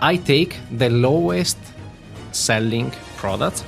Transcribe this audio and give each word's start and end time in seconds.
I 0.00 0.16
take 0.16 0.56
the 0.70 0.88
lowest 0.88 1.58
selling 2.32 2.90
products, 3.16 3.64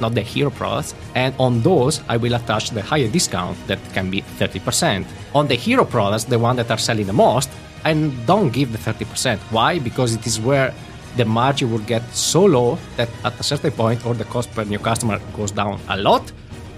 not 0.00 0.14
the 0.14 0.20
hero 0.20 0.50
products, 0.50 0.94
and 1.14 1.34
on 1.38 1.62
those 1.62 2.00
I 2.08 2.16
will 2.16 2.34
attach 2.34 2.70
the 2.70 2.82
higher 2.82 3.08
discount 3.08 3.56
that 3.66 3.80
can 3.92 4.10
be 4.10 4.22
30%. 4.22 5.04
On 5.34 5.48
the 5.48 5.56
hero 5.56 5.84
products, 5.84 6.24
the 6.24 6.38
one 6.38 6.56
that 6.56 6.70
are 6.70 6.78
selling 6.78 7.06
the 7.06 7.12
most, 7.12 7.50
and 7.84 8.12
don't 8.26 8.50
give 8.50 8.72
the 8.72 8.78
30%. 8.78 9.38
Why? 9.50 9.78
Because 9.78 10.14
it 10.14 10.26
is 10.26 10.40
where 10.40 10.72
the 11.16 11.24
margin 11.24 11.70
will 11.70 11.86
get 11.86 12.02
so 12.14 12.44
low 12.44 12.78
that 12.96 13.08
at 13.24 13.38
a 13.38 13.42
certain 13.42 13.70
point 13.70 14.04
or 14.06 14.14
the 14.14 14.24
cost 14.24 14.50
per 14.52 14.64
new 14.64 14.78
customer 14.78 15.20
goes 15.36 15.50
down 15.50 15.80
a 15.88 15.96
lot, 15.96 16.32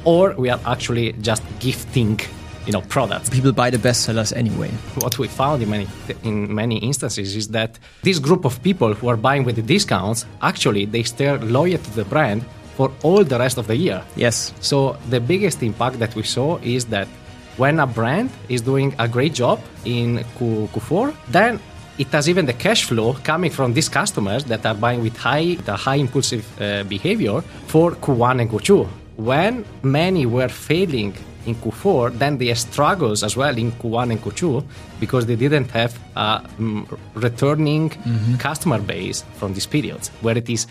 or 0.05 0.35
we 0.39 0.49
are 0.49 0.61
actually 0.67 1.13
just 1.21 1.43
gifting 1.59 2.19
you 2.67 2.73
know 2.73 2.83
products. 2.83 3.31
People 3.31 3.53
buy 3.53 3.71
the 3.71 3.79
best 3.79 4.03
sellers 4.03 4.33
anyway. 4.33 4.71
What 4.97 5.19
we 5.19 5.29
found 5.29 5.63
in 5.63 5.71
many 5.71 5.87
in 6.25 6.55
many 6.55 6.79
instances 6.79 7.37
is 7.37 7.49
that 7.49 7.79
this 8.03 8.19
group 8.19 8.45
of 8.45 8.63
people 8.63 8.95
who 8.95 9.09
are 9.09 9.17
buying 9.17 9.45
with 9.45 9.57
the 9.57 9.63
discounts 9.63 10.27
actually 10.43 10.85
they 10.87 11.03
stay 11.03 11.37
loyal 11.39 11.79
to 11.79 11.91
the 11.91 12.05
brand 12.05 12.45
for 12.77 12.93
all 13.03 13.25
the 13.25 13.39
rest 13.39 13.57
of 13.59 13.67
the 13.67 13.77
year. 13.77 14.03
Yes. 14.17 14.53
So 14.61 14.97
the 15.09 15.21
biggest 15.21 15.63
impact 15.63 15.99
that 15.99 16.15
we 16.15 16.23
saw 16.23 16.59
is 16.59 16.85
that 16.87 17.09
when 17.57 17.81
a 17.81 17.87
brand 17.87 18.31
is 18.49 18.61
doing 18.61 18.95
a 18.99 19.09
great 19.09 19.33
job 19.33 19.59
in 19.85 20.23
Q- 20.37 20.69
Q4, 20.75 21.15
then 21.31 21.59
it 21.99 22.09
has 22.09 22.29
even 22.29 22.45
the 22.45 22.53
cash 22.53 22.85
flow 22.85 23.15
coming 23.25 23.51
from 23.51 23.73
these 23.73 23.89
customers 23.89 24.45
that 24.45 24.67
are 24.67 24.75
buying 24.75 25.01
with 25.03 25.17
high, 25.17 25.55
the 25.65 25.75
high 25.75 25.95
impulsive 25.97 26.45
uh, 26.61 26.85
behavior 26.85 27.41
for 27.67 27.93
Q1 27.93 28.43
and 28.43 28.51
Q2. 28.51 28.87
When 29.17 29.65
many 29.83 30.27
were 30.27 30.49
failing 30.49 31.17
in 31.47 31.55
Q4, 31.57 32.19
then 32.19 32.39
they 32.39 32.55
struggles 32.55 33.23
as 33.23 33.37
well 33.37 33.57
in 33.57 33.73
Q1 33.73 34.11
and 34.13 34.23
Q2 34.23 34.65
because 35.01 35.27
they 35.27 35.37
didn't 35.37 35.71
have 35.71 35.99
a 36.15 36.43
mm, 36.59 36.87
returning 37.15 37.91
customer 38.39 38.79
base 38.79 39.25
from 39.39 39.55
these 39.55 39.67
periods 39.67 40.11
where 40.21 40.37
it 40.37 40.49
is 40.49 40.67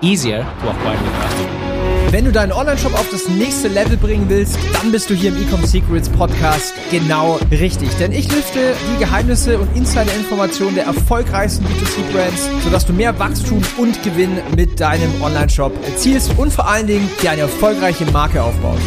easier 0.00 0.42
to 0.60 0.70
acquire 0.70 1.00
new 1.00 1.10
customers. 1.22 1.68
Wenn 2.10 2.24
du 2.24 2.32
deinen 2.32 2.52
Online-Shop 2.52 2.94
auf 2.94 3.06
das 3.10 3.28
nächste 3.28 3.68
Level 3.68 3.98
bringen 3.98 4.30
willst, 4.30 4.58
dann 4.72 4.90
bist 4.90 5.10
du 5.10 5.14
hier 5.14 5.28
im 5.28 5.36
Ecom 5.42 5.62
Secrets 5.62 6.08
Podcast 6.08 6.72
genau 6.90 7.38
richtig. 7.50 7.90
Denn 8.00 8.12
ich 8.12 8.32
lüfte 8.32 8.74
die 8.94 8.98
Geheimnisse 8.98 9.58
und 9.58 9.76
Insider-Informationen 9.76 10.76
der 10.76 10.84
erfolgreichsten 10.84 11.66
B2C-Brands, 11.66 12.48
sodass 12.64 12.86
du 12.86 12.94
mehr 12.94 13.18
Wachstum 13.18 13.60
und 13.76 14.02
Gewinn 14.02 14.38
mit 14.56 14.80
deinem 14.80 15.20
Online-Shop 15.20 15.72
erzielst 15.84 16.32
und 16.38 16.50
vor 16.50 16.66
allen 16.66 16.86
Dingen 16.86 17.10
dir 17.20 17.32
eine 17.32 17.42
erfolgreiche 17.42 18.06
Marke 18.06 18.42
aufbaust. 18.42 18.80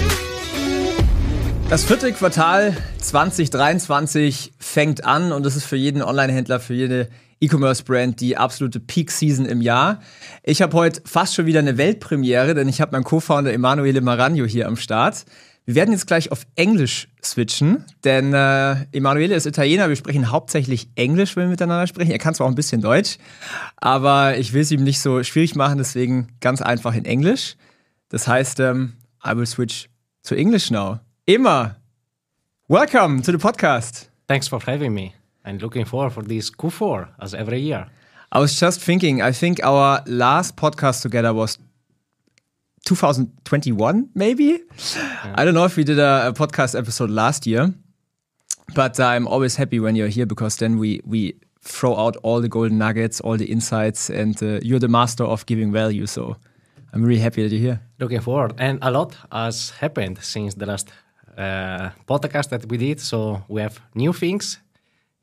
Das 1.72 1.86
vierte 1.86 2.12
Quartal 2.12 2.76
2023 2.98 4.52
fängt 4.60 5.06
an 5.06 5.32
und 5.32 5.46
das 5.46 5.56
ist 5.56 5.64
für 5.64 5.78
jeden 5.78 6.02
Online-Händler, 6.02 6.60
für 6.60 6.74
jede 6.74 7.08
E-Commerce-Brand 7.40 8.20
die 8.20 8.36
absolute 8.36 8.82
Peak-Season 8.82 9.46
im 9.46 9.62
Jahr. 9.62 10.02
Ich 10.44 10.62
habe 10.62 10.76
heute 10.76 11.02
fast 11.06 11.34
schon 11.34 11.46
wieder 11.46 11.60
eine 11.60 11.78
Weltpremiere, 11.78 12.56
denn 12.56 12.68
ich 12.68 12.82
habe 12.82 12.92
meinen 12.92 13.06
Co-Founder 13.06 13.54
Emanuele 13.54 14.02
Maragno 14.02 14.44
hier 14.44 14.68
am 14.68 14.76
Start. 14.76 15.24
Wir 15.64 15.76
werden 15.76 15.94
jetzt 15.94 16.08
gleich 16.08 16.34
auf 16.34 16.46
Englisch 16.58 17.08
switchen, 17.24 17.86
denn 18.04 18.34
äh, 18.34 18.76
Emanuele 18.92 19.36
ist 19.36 19.46
Italiener, 19.46 19.88
wir 19.88 19.96
sprechen 19.96 20.30
hauptsächlich 20.30 20.90
Englisch, 20.96 21.38
wenn 21.38 21.44
wir 21.44 21.52
miteinander 21.52 21.88
sprechen. 21.88 22.12
Er 22.12 22.20
kann 22.20 22.34
zwar 22.34 22.48
auch 22.48 22.52
ein 22.52 22.56
bisschen 22.56 22.82
Deutsch, 22.82 23.18
aber 23.78 24.38
ich 24.38 24.52
will 24.52 24.64
es 24.64 24.72
ihm 24.72 24.84
nicht 24.84 25.00
so 25.00 25.24
schwierig 25.24 25.56
machen, 25.56 25.78
deswegen 25.78 26.36
ganz 26.42 26.62
einfach 26.62 26.96
in 26.96 27.06
Englisch. 27.06 27.56
Das 28.10 28.28
heißt, 28.28 28.60
ähm, 28.60 28.98
I 29.26 29.38
will 29.38 29.46
switch 29.46 29.88
to 30.24 30.36
English 30.36 30.70
now. 30.70 31.00
Emma, 31.28 31.78
welcome 32.68 33.22
to 33.22 33.32
the 33.32 33.38
podcast. 33.38 34.08
Thanks 34.28 34.48
for 34.48 34.60
having 34.60 34.94
me. 34.96 35.14
I'm 35.46 35.60
looking 35.60 35.86
forward 35.86 36.14
for 36.14 36.24
this 36.24 36.50
Q4 36.50 37.10
as 37.22 37.36
every 37.36 37.60
year. 37.60 37.88
I 38.32 38.40
was 38.40 38.60
just 38.60 38.82
thinking, 38.82 39.22
I 39.22 39.32
think 39.32 39.64
our 39.64 40.02
last 40.08 40.56
podcast 40.56 41.04
together 41.04 41.32
was 41.32 41.60
2021, 42.86 44.10
maybe? 44.16 44.64
I 45.24 45.46
don't 45.46 45.54
know 45.54 45.66
if 45.66 45.78
we 45.78 45.84
did 45.84 46.00
a, 46.00 46.30
a 46.30 46.34
podcast 46.34 46.76
episode 46.76 47.12
last 47.12 47.46
year, 47.46 47.72
but 48.74 49.00
I'm 49.00 49.28
always 49.28 49.56
happy 49.56 49.80
when 49.80 49.96
you're 49.96 50.08
here 50.08 50.26
because 50.26 50.58
then 50.58 50.80
we, 50.80 51.02
we 51.06 51.36
throw 51.62 51.96
out 51.98 52.18
all 52.24 52.42
the 52.42 52.50
golden 52.50 52.80
nuggets, 52.80 53.22
all 53.22 53.38
the 53.38 53.46
insights, 53.46 54.10
and 54.10 54.42
uh, 54.42 54.60
you're 54.64 54.80
the 54.80 54.88
master 54.88 55.24
of 55.24 55.46
giving 55.46 55.72
value. 55.72 56.08
So 56.08 56.38
I'm 56.94 57.04
really 57.04 57.22
happy 57.22 57.44
that 57.44 57.56
you're 57.56 57.62
here. 57.62 57.82
Looking 58.00 58.22
forward. 58.22 58.54
And 58.58 58.80
a 58.82 58.90
lot 58.90 59.16
has 59.32 59.70
happened 59.70 60.18
since 60.24 60.56
the 60.56 60.66
last 60.66 60.90
uh, 60.90 60.94
podcast 61.38 62.50
that 62.50 62.66
we 62.68 62.78
did. 62.78 63.00
So 63.00 63.44
we 63.48 63.62
have 63.62 63.80
new 63.96 64.14
things, 64.14 64.60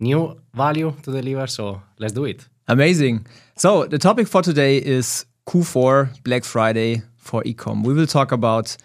new 0.01 0.41
value 0.55 0.93
to 1.03 1.13
deliver. 1.13 1.47
So 1.47 1.83
let's 1.99 2.13
do 2.13 2.25
it. 2.25 2.47
Amazing. 2.69 3.27
So 3.57 3.87
the 3.87 3.99
topic 3.99 4.29
for 4.29 4.43
today 4.43 4.79
is 4.79 5.27
Q4 5.47 6.23
Black 6.23 6.45
Friday 6.45 7.03
for 7.17 7.43
ecom. 7.45 7.85
We 7.85 7.95
will 7.95 8.07
talk 8.07 8.33
about 8.33 8.77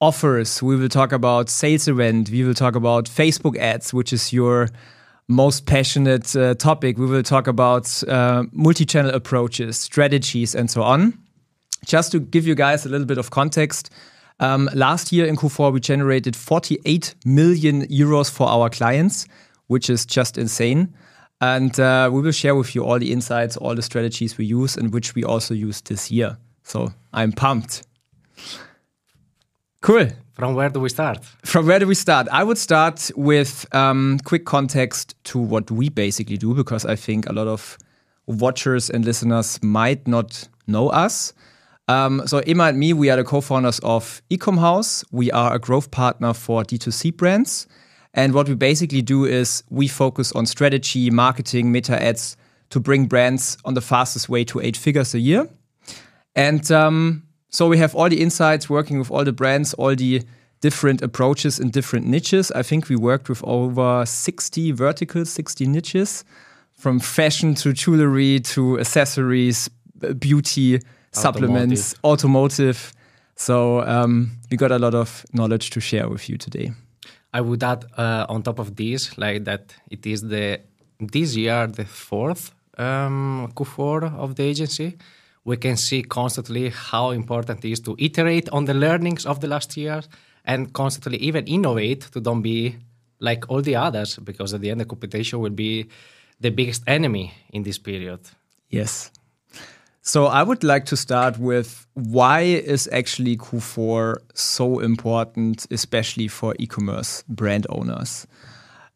offers, 0.00 0.62
we 0.62 0.76
will 0.76 0.88
talk 0.88 1.12
about 1.12 1.48
sales 1.48 1.86
event, 1.86 2.30
we 2.30 2.44
will 2.44 2.54
talk 2.54 2.74
about 2.74 3.04
Facebook 3.04 3.56
ads, 3.56 3.94
which 3.94 4.12
is 4.12 4.32
your 4.32 4.68
most 5.28 5.66
passionate 5.66 6.34
uh, 6.36 6.54
topic. 6.54 6.98
We 6.98 7.06
will 7.06 7.22
talk 7.22 7.46
about 7.46 8.02
uh, 8.08 8.44
multi-channel 8.52 9.12
approaches, 9.12 9.78
strategies, 9.78 10.54
and 10.54 10.70
so 10.70 10.82
on. 10.82 11.18
Just 11.86 12.12
to 12.12 12.20
give 12.20 12.46
you 12.46 12.54
guys 12.54 12.86
a 12.86 12.88
little 12.88 13.06
bit 13.06 13.18
of 13.18 13.30
context, 13.30 13.90
um, 14.40 14.68
last 14.74 15.12
year 15.12 15.26
in 15.26 15.36
Q4 15.36 15.72
we 15.72 15.80
generated 15.80 16.36
48 16.36 17.14
million 17.24 17.86
euros 17.86 18.30
for 18.30 18.48
our 18.48 18.68
clients, 18.70 19.26
which 19.66 19.88
is 19.88 20.06
just 20.06 20.38
insane. 20.38 20.92
And 21.40 21.78
uh, 21.80 22.08
we 22.12 22.20
will 22.20 22.32
share 22.32 22.54
with 22.54 22.74
you 22.74 22.84
all 22.84 22.98
the 22.98 23.12
insights, 23.12 23.56
all 23.56 23.74
the 23.74 23.82
strategies 23.82 24.38
we 24.38 24.44
use, 24.44 24.76
and 24.76 24.92
which 24.92 25.14
we 25.14 25.24
also 25.24 25.54
use 25.54 25.80
this 25.80 26.10
year. 26.10 26.38
So 26.62 26.92
I'm 27.12 27.32
pumped. 27.32 27.82
Cool. 29.80 30.08
From 30.32 30.54
where 30.54 30.70
do 30.70 30.80
we 30.80 30.88
start? 30.88 31.24
From 31.44 31.66
where 31.66 31.78
do 31.78 31.86
we 31.86 31.94
start? 31.94 32.28
I 32.30 32.44
would 32.44 32.58
start 32.58 33.10
with 33.16 33.66
um, 33.74 34.18
quick 34.24 34.44
context 34.44 35.16
to 35.24 35.38
what 35.38 35.70
we 35.70 35.88
basically 35.88 36.36
do, 36.36 36.54
because 36.54 36.86
I 36.86 36.96
think 36.96 37.28
a 37.28 37.32
lot 37.32 37.48
of 37.48 37.76
watchers 38.26 38.88
and 38.88 39.04
listeners 39.04 39.60
might 39.62 40.06
not 40.06 40.48
know 40.66 40.88
us. 40.88 41.32
Um, 41.88 42.22
so 42.26 42.38
Emma 42.38 42.64
and 42.64 42.78
me, 42.78 42.92
we 42.92 43.10
are 43.10 43.16
the 43.16 43.24
co-founders 43.24 43.78
of 43.80 44.22
Ecom 44.30 44.58
House. 44.58 45.04
We 45.10 45.30
are 45.32 45.54
a 45.54 45.58
growth 45.58 45.90
partner 45.90 46.32
for 46.32 46.62
D2C 46.62 47.16
brands. 47.16 47.66
And 48.14 48.34
what 48.34 48.48
we 48.48 48.54
basically 48.54 49.02
do 49.02 49.24
is 49.24 49.64
we 49.70 49.88
focus 49.88 50.32
on 50.32 50.46
strategy, 50.46 51.10
marketing, 51.10 51.72
meta 51.72 52.00
ads 52.00 52.36
to 52.70 52.80
bring 52.80 53.06
brands 53.06 53.58
on 53.64 53.74
the 53.74 53.80
fastest 53.80 54.28
way 54.28 54.44
to 54.44 54.60
eight 54.60 54.76
figures 54.76 55.14
a 55.14 55.18
year. 55.18 55.48
And 56.34 56.70
um, 56.70 57.24
so 57.50 57.68
we 57.68 57.78
have 57.78 57.94
all 57.94 58.08
the 58.08 58.20
insights 58.20 58.70
working 58.70 58.98
with 58.98 59.10
all 59.10 59.24
the 59.24 59.32
brands, 59.32 59.74
all 59.74 59.94
the 59.94 60.22
different 60.60 61.02
approaches 61.02 61.58
in 61.58 61.70
different 61.70 62.06
niches. 62.06 62.50
I 62.52 62.62
think 62.62 62.88
we 62.88 62.96
worked 62.96 63.28
with 63.28 63.42
over 63.44 64.06
60 64.06 64.72
verticals, 64.72 65.30
60 65.30 65.66
niches, 65.66 66.24
from 66.72 67.00
fashion 67.00 67.54
to 67.56 67.72
jewelry 67.72 68.40
to 68.40 68.78
accessories, 68.78 69.68
beauty, 70.18 70.80
supplements, 71.12 71.94
automotive. 72.04 72.92
So 73.36 73.82
um, 73.82 74.32
we 74.50 74.56
got 74.56 74.72
a 74.72 74.78
lot 74.78 74.94
of 74.94 75.24
knowledge 75.32 75.70
to 75.70 75.80
share 75.80 76.08
with 76.08 76.28
you 76.28 76.36
today. 76.36 76.72
I 77.34 77.40
would 77.40 77.62
add 77.62 77.84
uh, 77.96 78.26
on 78.28 78.42
top 78.42 78.58
of 78.58 78.76
this, 78.76 79.16
like 79.16 79.44
that 79.44 79.74
it 79.90 80.06
is 80.06 80.22
the 80.22 80.60
this 80.98 81.34
year 81.34 81.66
the 81.66 81.84
fourth 81.84 82.52
um, 82.78 83.52
Q4 83.54 84.14
of 84.18 84.34
the 84.36 84.44
agency. 84.44 84.96
We 85.44 85.56
can 85.56 85.76
see 85.76 86.02
constantly 86.02 86.70
how 86.70 87.10
important 87.10 87.64
it 87.64 87.70
is 87.72 87.80
to 87.80 87.96
iterate 87.98 88.48
on 88.50 88.66
the 88.66 88.74
learnings 88.74 89.26
of 89.26 89.40
the 89.40 89.48
last 89.48 89.76
year 89.76 90.02
and 90.44 90.72
constantly 90.72 91.18
even 91.18 91.46
innovate 91.46 92.02
to 92.12 92.20
don't 92.20 92.42
be 92.42 92.76
like 93.18 93.48
all 93.48 93.62
the 93.62 93.76
others 93.76 94.18
because 94.18 94.54
at 94.54 94.60
the 94.60 94.70
end 94.70 94.80
the 94.80 94.84
competition 94.84 95.40
will 95.40 95.50
be 95.50 95.88
the 96.40 96.50
biggest 96.50 96.82
enemy 96.86 97.32
in 97.50 97.62
this 97.62 97.78
period. 97.78 98.20
Yes. 98.68 99.10
So 100.04 100.26
I 100.26 100.42
would 100.42 100.64
like 100.64 100.84
to 100.86 100.96
start 100.96 101.38
with 101.38 101.86
why 101.94 102.40
is 102.40 102.88
actually 102.90 103.36
Q4 103.36 104.16
so 104.34 104.80
important, 104.80 105.64
especially 105.70 106.26
for 106.26 106.56
e-commerce 106.58 107.22
brand 107.28 107.68
owners. 107.68 108.26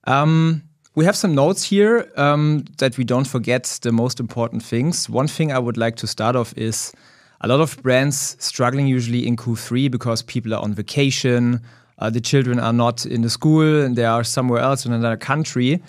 Um, 0.08 0.64
we 0.97 1.05
have 1.05 1.14
some 1.14 1.32
notes 1.32 1.62
here 1.62 2.11
um, 2.17 2.64
that 2.79 2.99
we 2.99 3.05
don't 3.05 3.29
forget 3.29 3.79
the 3.82 3.93
most 3.93 4.19
important 4.19 4.64
things. 4.64 5.08
One 5.08 5.29
thing 5.29 5.53
I 5.53 5.61
would 5.61 5.76
like 5.76 5.94
to 5.97 6.08
start 6.08 6.35
off 6.35 6.53
is 6.56 6.93
a 7.41 7.47
lot 7.47 7.61
of 7.61 7.81
brands 7.85 8.37
struggling 8.41 8.88
usually 8.88 9.29
in 9.29 9.37
Q3 9.37 9.88
because 9.88 10.23
people 10.23 10.55
are 10.55 10.62
on 10.62 10.75
vacation, 10.75 11.61
uh, 12.00 12.11
the 12.11 12.20
children 12.20 12.59
are 12.59 12.73
not 12.73 13.06
in 13.06 13.23
the 13.23 13.31
school, 13.31 13.81
and 13.85 13.94
they 13.94 14.05
are 14.06 14.25
somewhere 14.25 14.61
else 14.61 14.85
in 14.85 14.93
another 14.93 15.17
country, 15.17 15.81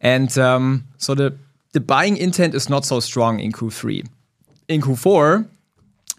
and 0.00 0.36
um, 0.36 0.84
so 0.98 1.14
the 1.14 1.32
the 1.72 1.80
buying 1.80 2.16
intent 2.16 2.54
is 2.54 2.68
not 2.68 2.84
so 2.84 3.00
strong 3.00 3.40
in 3.40 3.52
Q3 3.52 4.04
in 4.68 4.80
Q4, 4.80 5.46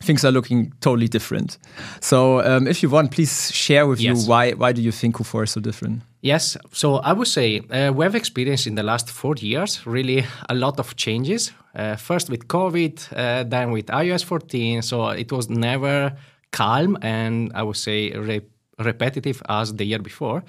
things 0.03 0.23
are 0.25 0.31
looking 0.31 0.73
totally 0.81 1.07
different. 1.07 1.57
So, 1.99 2.41
um, 2.41 2.67
if 2.67 2.83
you 2.83 2.89
want, 2.89 3.11
please 3.11 3.51
share 3.53 3.87
with 3.87 3.99
Yes. 3.99 4.23
you 4.23 4.29
why 4.29 4.51
why 4.51 4.73
do 4.73 4.81
you 4.81 4.91
think 4.91 5.15
Q4 5.15 5.43
is 5.43 5.51
so 5.51 5.61
different? 5.61 6.01
Yes, 6.21 6.57
so 6.71 6.95
I 6.97 7.13
would 7.13 7.27
say 7.27 7.59
uh, 7.69 7.91
we 7.93 8.03
have 8.05 8.15
experienced 8.15 8.67
in 8.67 8.75
the 8.75 8.83
last 8.83 9.09
four 9.09 9.35
years 9.39 9.85
really 9.85 10.25
a 10.49 10.53
lot 10.55 10.79
of 10.79 10.95
changes. 10.95 11.51
Uh, 11.75 11.95
first 11.97 12.29
with 12.29 12.47
COVID, 12.47 12.99
uh, 13.13 13.43
then 13.49 13.71
with 13.71 13.87
iOS 13.87 14.23
14. 14.23 14.81
So 14.81 15.09
it 15.09 15.31
was 15.31 15.49
never 15.49 16.13
calm 16.51 16.97
and 17.01 17.51
I 17.53 17.61
would 17.63 17.75
say 17.77 18.11
re- 18.11 18.41
repetitive 18.79 19.41
as 19.49 19.73
the 19.73 19.83
year 19.85 19.99
before. 19.99 20.43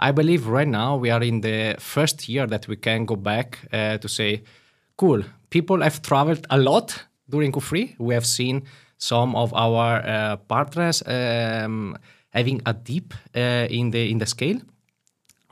I 0.00 0.10
believe 0.12 0.48
right 0.48 0.68
now 0.68 0.96
we 0.96 1.10
are 1.10 1.22
in 1.22 1.40
the 1.40 1.76
first 1.78 2.28
year 2.28 2.46
that 2.48 2.66
we 2.68 2.76
can 2.76 3.04
go 3.06 3.14
back 3.16 3.58
uh, 3.72 3.98
to 3.98 4.08
say, 4.08 4.42
cool, 4.96 5.22
people 5.50 5.80
have 5.82 6.02
traveled 6.02 6.46
a 6.50 6.58
lot 6.58 7.04
during 7.32 7.50
Q3. 7.52 7.96
We 7.98 8.14
have 8.14 8.26
seen 8.26 8.62
some 8.98 9.34
of 9.34 9.52
our 9.54 9.90
uh, 10.06 10.36
partners 10.36 11.02
um, 11.06 11.98
having 12.30 12.62
a 12.64 12.72
dip 12.72 13.14
uh, 13.34 13.66
in 13.68 13.90
the 13.90 14.10
in 14.10 14.18
the 14.18 14.26
scale 14.26 14.60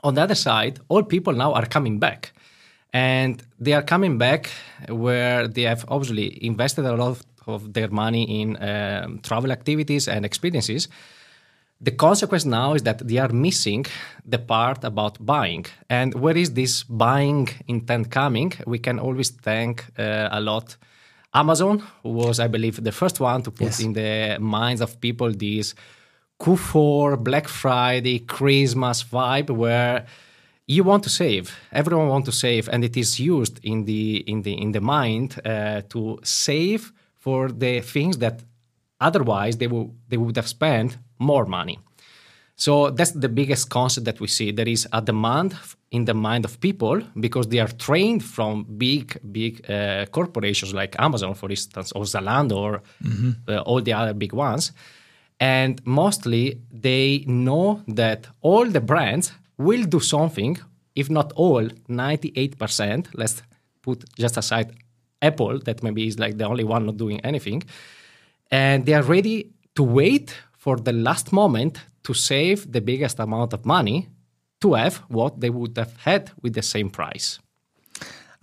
on 0.03 0.15
the 0.15 0.21
other 0.21 0.35
side, 0.35 0.79
all 0.89 1.03
people 1.03 1.33
now 1.33 1.53
are 1.53 1.65
coming 1.65 1.99
back. 1.99 2.33
And 2.93 3.41
they 3.59 3.73
are 3.73 3.81
coming 3.81 4.17
back 4.17 4.49
where 4.89 5.47
they 5.47 5.63
have 5.63 5.85
obviously 5.87 6.43
invested 6.45 6.85
a 6.85 6.95
lot 6.95 7.17
of 7.47 7.73
their 7.73 7.89
money 7.89 8.41
in 8.41 8.57
um, 8.61 9.19
travel 9.19 9.51
activities 9.51 10.07
and 10.07 10.25
experiences. 10.25 10.87
The 11.79 11.91
consequence 11.91 12.45
now 12.45 12.73
is 12.73 12.83
that 12.83 13.07
they 13.07 13.17
are 13.17 13.29
missing 13.29 13.85
the 14.25 14.37
part 14.37 14.83
about 14.83 15.25
buying. 15.25 15.65
And 15.89 16.13
where 16.13 16.37
is 16.37 16.53
this 16.53 16.83
buying 16.83 17.49
intent 17.67 18.11
coming? 18.11 18.53
We 18.67 18.77
can 18.77 18.99
always 18.99 19.29
thank 19.29 19.85
uh, 19.97 20.29
a 20.31 20.39
lot 20.39 20.77
Amazon, 21.33 21.83
was, 22.03 22.39
I 22.39 22.47
believe, 22.47 22.83
the 22.83 22.91
first 22.91 23.19
one 23.19 23.41
to 23.43 23.51
put 23.51 23.67
yes. 23.67 23.79
in 23.79 23.93
the 23.93 24.37
minds 24.39 24.81
of 24.81 24.99
people 24.99 25.31
this 25.31 25.73
Q4, 26.41 27.23
Black 27.23 27.47
Friday, 27.47 28.19
Christmas 28.19 29.03
vibe 29.03 29.51
where 29.51 30.05
you 30.67 30.83
want 30.83 31.03
to 31.03 31.09
save. 31.09 31.55
Everyone 31.71 32.07
want 32.07 32.25
to 32.25 32.31
save, 32.31 32.67
and 32.69 32.83
it 32.83 32.97
is 32.97 33.19
used 33.19 33.59
in 33.63 33.85
the 33.85 34.17
in 34.27 34.41
the 34.41 34.53
in 34.53 34.71
the 34.71 34.81
mind 34.81 35.39
uh, 35.45 35.81
to 35.89 36.19
save 36.23 36.91
for 37.17 37.49
the 37.49 37.81
things 37.81 38.17
that 38.17 38.41
otherwise 38.99 39.57
they 39.57 39.67
will 39.67 39.93
they 40.09 40.17
would 40.17 40.35
have 40.35 40.47
spent 40.47 40.97
more 41.19 41.45
money. 41.45 41.79
So 42.55 42.91
that's 42.91 43.11
the 43.11 43.29
biggest 43.29 43.69
concept 43.69 44.05
that 44.05 44.19
we 44.19 44.27
see. 44.27 44.51
There 44.51 44.67
is 44.67 44.87
a 44.91 45.01
demand 45.01 45.55
in 45.91 46.05
the 46.05 46.13
mind 46.13 46.45
of 46.45 46.59
people 46.59 47.01
because 47.19 47.47
they 47.47 47.59
are 47.59 47.67
trained 47.67 48.23
from 48.23 48.65
big, 48.77 49.17
big 49.31 49.69
uh, 49.69 50.05
corporations 50.07 50.73
like 50.73 50.95
Amazon, 50.99 51.35
for 51.35 51.49
instance, 51.49 51.91
or 51.91 52.03
Zalando, 52.03 52.55
or 52.55 52.81
mm-hmm. 53.03 53.31
uh, 53.47 53.59
all 53.59 53.81
the 53.81 53.93
other 53.93 54.13
big 54.13 54.33
ones 54.33 54.71
and 55.41 55.81
mostly 55.85 56.61
they 56.71 57.25
know 57.25 57.81
that 57.87 58.27
all 58.41 58.65
the 58.65 58.79
brands 58.79 59.33
will 59.57 59.83
do 59.83 59.99
something, 59.99 60.57
if 60.95 61.09
not 61.09 61.33
all, 61.33 61.67
98%. 61.89 63.07
Let's 63.15 63.41
put 63.81 64.05
just 64.17 64.37
aside 64.37 64.71
Apple, 65.21 65.59
that 65.65 65.81
maybe 65.81 66.07
is 66.07 66.19
like 66.19 66.37
the 66.37 66.45
only 66.45 66.63
one 66.63 66.85
not 66.85 66.97
doing 66.97 67.19
anything. 67.21 67.63
And 68.51 68.85
they 68.85 68.93
are 68.93 69.01
ready 69.01 69.51
to 69.75 69.83
wait 69.83 70.35
for 70.57 70.77
the 70.77 70.93
last 70.93 71.33
moment 71.33 71.79
to 72.03 72.13
save 72.13 72.71
the 72.71 72.81
biggest 72.81 73.19
amount 73.19 73.53
of 73.53 73.65
money 73.65 74.09
to 74.61 74.73
have 74.73 74.97
what 75.09 75.39
they 75.39 75.49
would 75.49 75.77
have 75.77 75.95
had 75.97 76.31
with 76.41 76.53
the 76.53 76.61
same 76.61 76.89
price. 76.89 77.39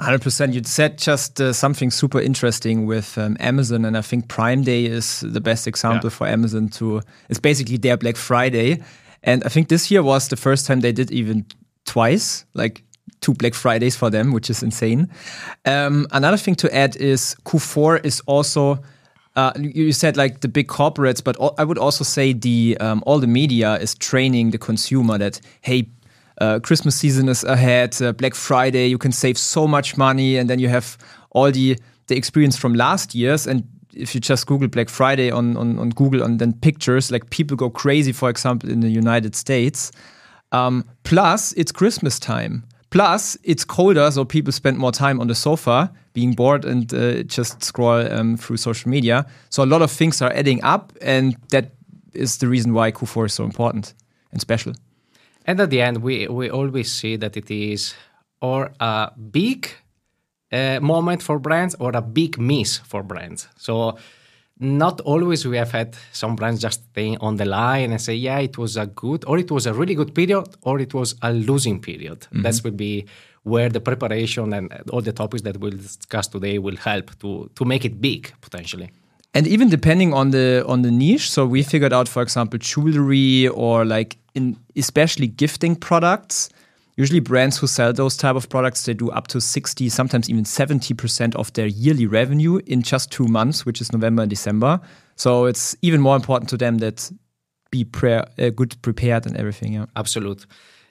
100%. 0.00 0.54
You 0.54 0.62
said 0.64 0.96
just 0.98 1.40
uh, 1.40 1.52
something 1.52 1.90
super 1.90 2.20
interesting 2.20 2.86
with 2.86 3.18
um, 3.18 3.36
Amazon, 3.40 3.84
and 3.84 3.96
I 3.96 4.00
think 4.00 4.28
Prime 4.28 4.62
Day 4.62 4.84
is 4.84 5.20
the 5.20 5.40
best 5.40 5.66
example 5.66 6.08
yeah. 6.10 6.16
for 6.16 6.26
Amazon 6.28 6.68
to. 6.70 7.02
It's 7.28 7.40
basically 7.40 7.78
their 7.78 7.96
Black 7.96 8.16
Friday. 8.16 8.80
And 9.24 9.42
I 9.42 9.48
think 9.48 9.68
this 9.68 9.90
year 9.90 10.02
was 10.02 10.28
the 10.28 10.36
first 10.36 10.66
time 10.66 10.80
they 10.80 10.92
did 10.92 11.10
even 11.10 11.46
twice, 11.84 12.44
like 12.54 12.84
two 13.20 13.34
Black 13.34 13.54
Fridays 13.54 13.96
for 13.96 14.10
them, 14.10 14.32
which 14.32 14.48
is 14.48 14.62
insane. 14.62 15.10
Um, 15.64 16.06
another 16.12 16.36
thing 16.36 16.54
to 16.56 16.74
add 16.74 16.96
is 16.96 17.34
Q4 17.44 18.04
is 18.04 18.20
also. 18.26 18.78
Uh, 19.36 19.52
you 19.56 19.92
said 19.92 20.16
like 20.16 20.40
the 20.40 20.48
big 20.48 20.66
corporates, 20.66 21.22
but 21.22 21.36
I 21.58 21.62
would 21.62 21.78
also 21.78 22.02
say 22.02 22.32
the 22.32 22.76
um, 22.80 23.04
all 23.06 23.20
the 23.20 23.28
media 23.28 23.76
is 23.76 23.94
training 23.94 24.50
the 24.50 24.58
consumer 24.58 25.16
that 25.16 25.40
hey, 25.60 25.88
uh, 26.40 26.60
Christmas 26.60 26.94
season 26.94 27.28
is 27.28 27.44
ahead, 27.44 28.00
uh, 28.00 28.12
Black 28.12 28.34
Friday, 28.34 28.86
you 28.86 28.98
can 28.98 29.12
save 29.12 29.36
so 29.36 29.66
much 29.66 29.96
money, 29.96 30.36
and 30.36 30.48
then 30.48 30.58
you 30.58 30.68
have 30.68 30.96
all 31.30 31.50
the 31.50 31.76
the 32.06 32.16
experience 32.16 32.56
from 32.56 32.74
last 32.74 33.14
year's. 33.14 33.46
And 33.46 33.64
if 33.94 34.14
you 34.14 34.20
just 34.20 34.46
Google 34.46 34.68
Black 34.68 34.88
Friday 34.88 35.30
on 35.30 35.56
on, 35.56 35.78
on 35.78 35.90
Google 35.90 36.22
and 36.22 36.38
then 36.38 36.52
pictures, 36.52 37.10
like 37.10 37.30
people 37.30 37.56
go 37.56 37.70
crazy. 37.70 38.12
For 38.12 38.30
example, 38.30 38.70
in 38.70 38.80
the 38.80 38.90
United 38.90 39.34
States. 39.34 39.92
Um, 40.52 40.84
plus, 41.02 41.52
it's 41.52 41.72
Christmas 41.72 42.18
time. 42.18 42.64
Plus, 42.90 43.36
it's 43.42 43.64
colder, 43.64 44.10
so 44.10 44.24
people 44.24 44.50
spend 44.50 44.78
more 44.78 44.92
time 44.92 45.20
on 45.20 45.26
the 45.26 45.34
sofa, 45.34 45.92
being 46.14 46.32
bored 46.32 46.64
and 46.64 46.94
uh, 46.94 47.22
just 47.24 47.62
scroll 47.62 48.10
um, 48.10 48.38
through 48.38 48.56
social 48.56 48.90
media. 48.90 49.26
So 49.50 49.62
a 49.62 49.66
lot 49.66 49.82
of 49.82 49.90
things 49.90 50.22
are 50.22 50.32
adding 50.32 50.62
up, 50.64 50.94
and 51.02 51.36
that 51.50 51.72
is 52.14 52.38
the 52.38 52.48
reason 52.48 52.72
why 52.72 52.90
Q4 52.92 53.26
is 53.26 53.34
so 53.34 53.44
important 53.44 53.92
and 54.32 54.40
special. 54.40 54.72
And 55.48 55.58
at 55.60 55.70
the 55.70 55.80
end, 55.80 56.02
we, 56.02 56.28
we 56.28 56.50
always 56.50 56.92
see 56.92 57.16
that 57.16 57.34
it 57.34 57.50
is 57.50 57.94
or 58.42 58.70
a 58.80 59.10
big 59.32 59.70
uh, 60.52 60.78
moment 60.80 61.22
for 61.22 61.38
brands 61.38 61.74
or 61.80 61.90
a 61.96 62.02
big 62.02 62.38
miss 62.38 62.76
for 62.76 63.02
brands. 63.02 63.48
So 63.56 63.96
not 64.60 65.00
always 65.00 65.46
we 65.46 65.56
have 65.56 65.70
had 65.70 65.96
some 66.12 66.36
brands 66.36 66.60
just 66.60 66.84
staying 66.90 67.16
on 67.22 67.36
the 67.36 67.46
line 67.46 67.92
and 67.92 68.00
say, 68.00 68.14
yeah, 68.14 68.40
it 68.40 68.58
was 68.58 68.76
a 68.76 68.86
good, 68.86 69.24
or 69.26 69.38
it 69.38 69.50
was 69.50 69.64
a 69.64 69.72
really 69.72 69.94
good 69.94 70.14
period, 70.14 70.54
or 70.60 70.80
it 70.80 70.92
was 70.92 71.14
a 71.22 71.32
losing 71.32 71.80
period. 71.80 72.20
Mm-hmm. 72.20 72.42
That 72.42 72.60
will 72.62 72.72
be 72.72 73.06
where 73.44 73.70
the 73.70 73.80
preparation 73.80 74.52
and 74.52 74.70
all 74.90 75.00
the 75.00 75.12
topics 75.12 75.42
that 75.44 75.56
we'll 75.56 75.70
discuss 75.70 76.28
today 76.28 76.58
will 76.58 76.76
help 76.76 77.18
to 77.20 77.50
to 77.54 77.64
make 77.64 77.86
it 77.86 78.02
big 78.02 78.34
potentially. 78.42 78.90
And 79.32 79.46
even 79.46 79.68
depending 79.70 80.12
on 80.12 80.30
the 80.30 80.64
on 80.66 80.82
the 80.82 80.90
niche, 80.90 81.30
so 81.30 81.46
we 81.46 81.62
figured 81.62 81.92
out, 81.92 82.08
for 82.08 82.22
example, 82.22 82.58
jewelry 82.58 83.48
or 83.48 83.84
like 83.84 84.18
in 84.38 84.56
especially 84.76 85.26
gifting 85.26 85.76
products. 85.76 86.48
Usually, 87.00 87.20
brands 87.20 87.60
who 87.60 87.66
sell 87.66 87.92
those 87.92 88.16
type 88.16 88.36
of 88.36 88.48
products 88.48 88.84
they 88.84 88.94
do 88.94 89.10
up 89.18 89.26
to 89.28 89.40
sixty, 89.40 89.88
sometimes 89.88 90.28
even 90.30 90.44
seventy 90.44 90.94
percent 90.94 91.36
of 91.36 91.52
their 91.52 91.66
yearly 91.66 92.06
revenue 92.06 92.60
in 92.66 92.82
just 92.82 93.12
two 93.12 93.26
months, 93.28 93.66
which 93.66 93.80
is 93.80 93.92
November 93.92 94.22
and 94.22 94.30
December. 94.30 94.80
So 95.16 95.48
it's 95.48 95.76
even 95.82 96.00
more 96.00 96.16
important 96.16 96.50
to 96.50 96.56
them 96.56 96.78
that 96.78 97.12
be 97.70 97.84
pre- 97.84 98.24
uh, 98.38 98.50
good 98.54 98.76
prepared 98.82 99.26
and 99.26 99.36
everything. 99.36 99.74
Yeah, 99.74 99.86
absolute. 99.94 100.46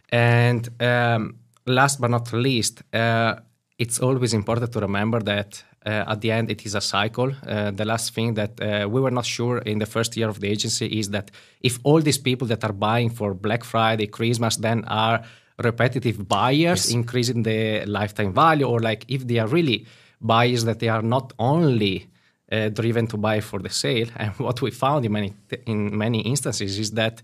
And 0.10 0.70
um, 0.82 1.36
last 1.66 2.00
but 2.00 2.10
not 2.10 2.32
least, 2.32 2.84
uh, 2.94 3.34
it's 3.78 4.00
always 4.00 4.34
important 4.34 4.72
to 4.72 4.80
remember 4.80 5.20
that 5.24 5.64
at 5.88 6.22
the 6.22 6.32
end, 6.32 6.52
it 6.52 6.66
is 6.66 6.76
a 6.76 6.82
cycle. 6.82 7.32
Uh, 7.46 7.72
the 7.72 7.86
last 7.86 8.14
thing 8.14 8.34
that 8.34 8.60
uh, 8.60 8.88
we 8.90 9.00
were 9.00 9.12
not 9.12 9.26
sure 9.26 9.60
in 9.60 9.80
the 9.80 9.86
first 9.86 10.18
year 10.18 10.30
of 10.30 10.40
the 10.40 10.48
agency 10.48 10.88
is 11.00 11.10
that 11.10 11.32
if 11.62 11.80
all 11.84 12.02
these 12.02 12.18
people 12.18 12.48
that 12.48 12.64
are 12.64 12.74
buying 12.74 13.10
for 13.10 13.34
Black 13.34 13.64
Friday, 13.64 14.08
Christmas, 14.08 14.58
then 14.58 14.84
are 14.86 15.24
repetitive 15.64 16.28
buyers, 16.28 16.86
yes. 16.86 16.90
increasing 16.90 17.44
the 17.44 17.86
lifetime 17.86 18.34
value, 18.34 18.68
or 18.68 18.80
like 18.80 19.06
if 19.08 19.26
they 19.28 19.40
are 19.40 19.48
really 19.48 19.86
buyers 20.20 20.66
that 20.66 20.80
they 20.80 20.90
are 20.90 21.02
not 21.02 21.34
only 21.40 22.08
uh, 22.52 22.70
driven 22.70 23.08
to 23.08 23.18
buy 23.18 23.40
for 23.40 23.60
the 23.60 23.70
sale. 23.70 24.08
And 24.18 24.32
what 24.40 24.62
we 24.62 24.72
found 24.72 25.06
in 25.06 25.12
many 25.12 25.34
in 25.66 25.98
many 25.98 26.20
instances 26.22 26.80
is 26.80 26.92
that 26.92 27.22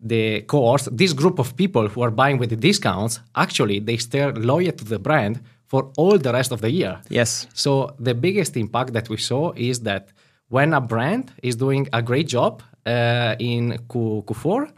the 0.00 0.42
cohort, 0.42 0.88
this 0.90 1.12
group 1.12 1.38
of 1.38 1.56
people 1.56 1.88
who 1.88 2.02
are 2.02 2.10
buying 2.10 2.38
with 2.38 2.50
the 2.50 2.56
discounts, 2.56 3.20
actually 3.34 3.80
they 3.80 3.96
stay 3.96 4.30
loyal 4.32 4.72
to 4.72 4.84
the 4.84 4.98
brand 4.98 5.40
for 5.72 5.90
all 5.96 6.18
the 6.18 6.32
rest 6.38 6.52
of 6.52 6.60
the 6.60 6.70
year. 6.70 7.00
Yes. 7.08 7.46
So 7.54 7.72
the 7.98 8.14
biggest 8.14 8.58
impact 8.58 8.92
that 8.92 9.08
we 9.08 9.16
saw 9.16 9.52
is 9.56 9.80
that 9.88 10.04
when 10.48 10.74
a 10.74 10.82
brand 10.82 11.32
is 11.42 11.56
doing 11.56 11.88
a 11.94 12.02
great 12.02 12.28
job 12.28 12.62
uh, 12.84 13.36
in 13.38 13.78
Q- 13.90 14.22
Q4, 14.28 14.70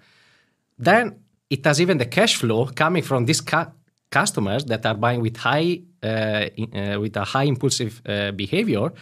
then 0.79 1.05
it 1.51 1.65
has 1.65 1.81
even 1.81 1.99
the 1.99 2.07
cash 2.07 2.37
flow 2.37 2.67
coming 2.67 3.03
from 3.03 3.25
these 3.25 3.41
ca- 3.41 3.73
customers 4.09 4.63
that 4.67 4.87
are 4.87 4.95
buying 4.95 5.21
with 5.21 5.37
high 5.37 5.83
uh, 6.05 6.47
in, 6.63 6.69
uh, 6.73 7.01
with 7.01 7.17
a 7.17 7.25
high 7.25 7.49
impulsive 7.55 8.01
uh, 8.07 8.31
behavior 8.31 8.93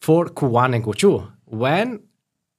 for 0.00 0.24
Q1 0.24 0.74
and 0.76 0.82
Q2. 0.86 1.30
When 1.44 2.00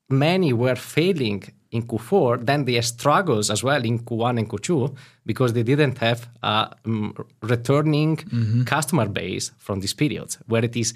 many 0.08 0.54
were 0.54 0.76
failing 0.76 1.42
in 1.72 1.84
Q4, 1.84 2.46
then 2.46 2.66
they 2.66 2.80
struggles 2.82 3.50
as 3.50 3.64
well 3.64 3.84
in 3.84 4.00
Q1 4.00 4.40
and 4.40 4.50
Q2 4.50 4.96
because 5.26 5.54
they 5.54 5.64
didn't 5.64 5.98
have 6.00 6.28
a 6.44 6.70
um, 6.86 7.16
returning 7.42 8.18
mm-hmm. 8.18 8.64
customer 8.64 9.08
base 9.08 9.52
from 9.58 9.80
these 9.80 9.94
periods 9.94 10.38
where 10.48 10.64
it 10.64 10.76
is 10.76 10.94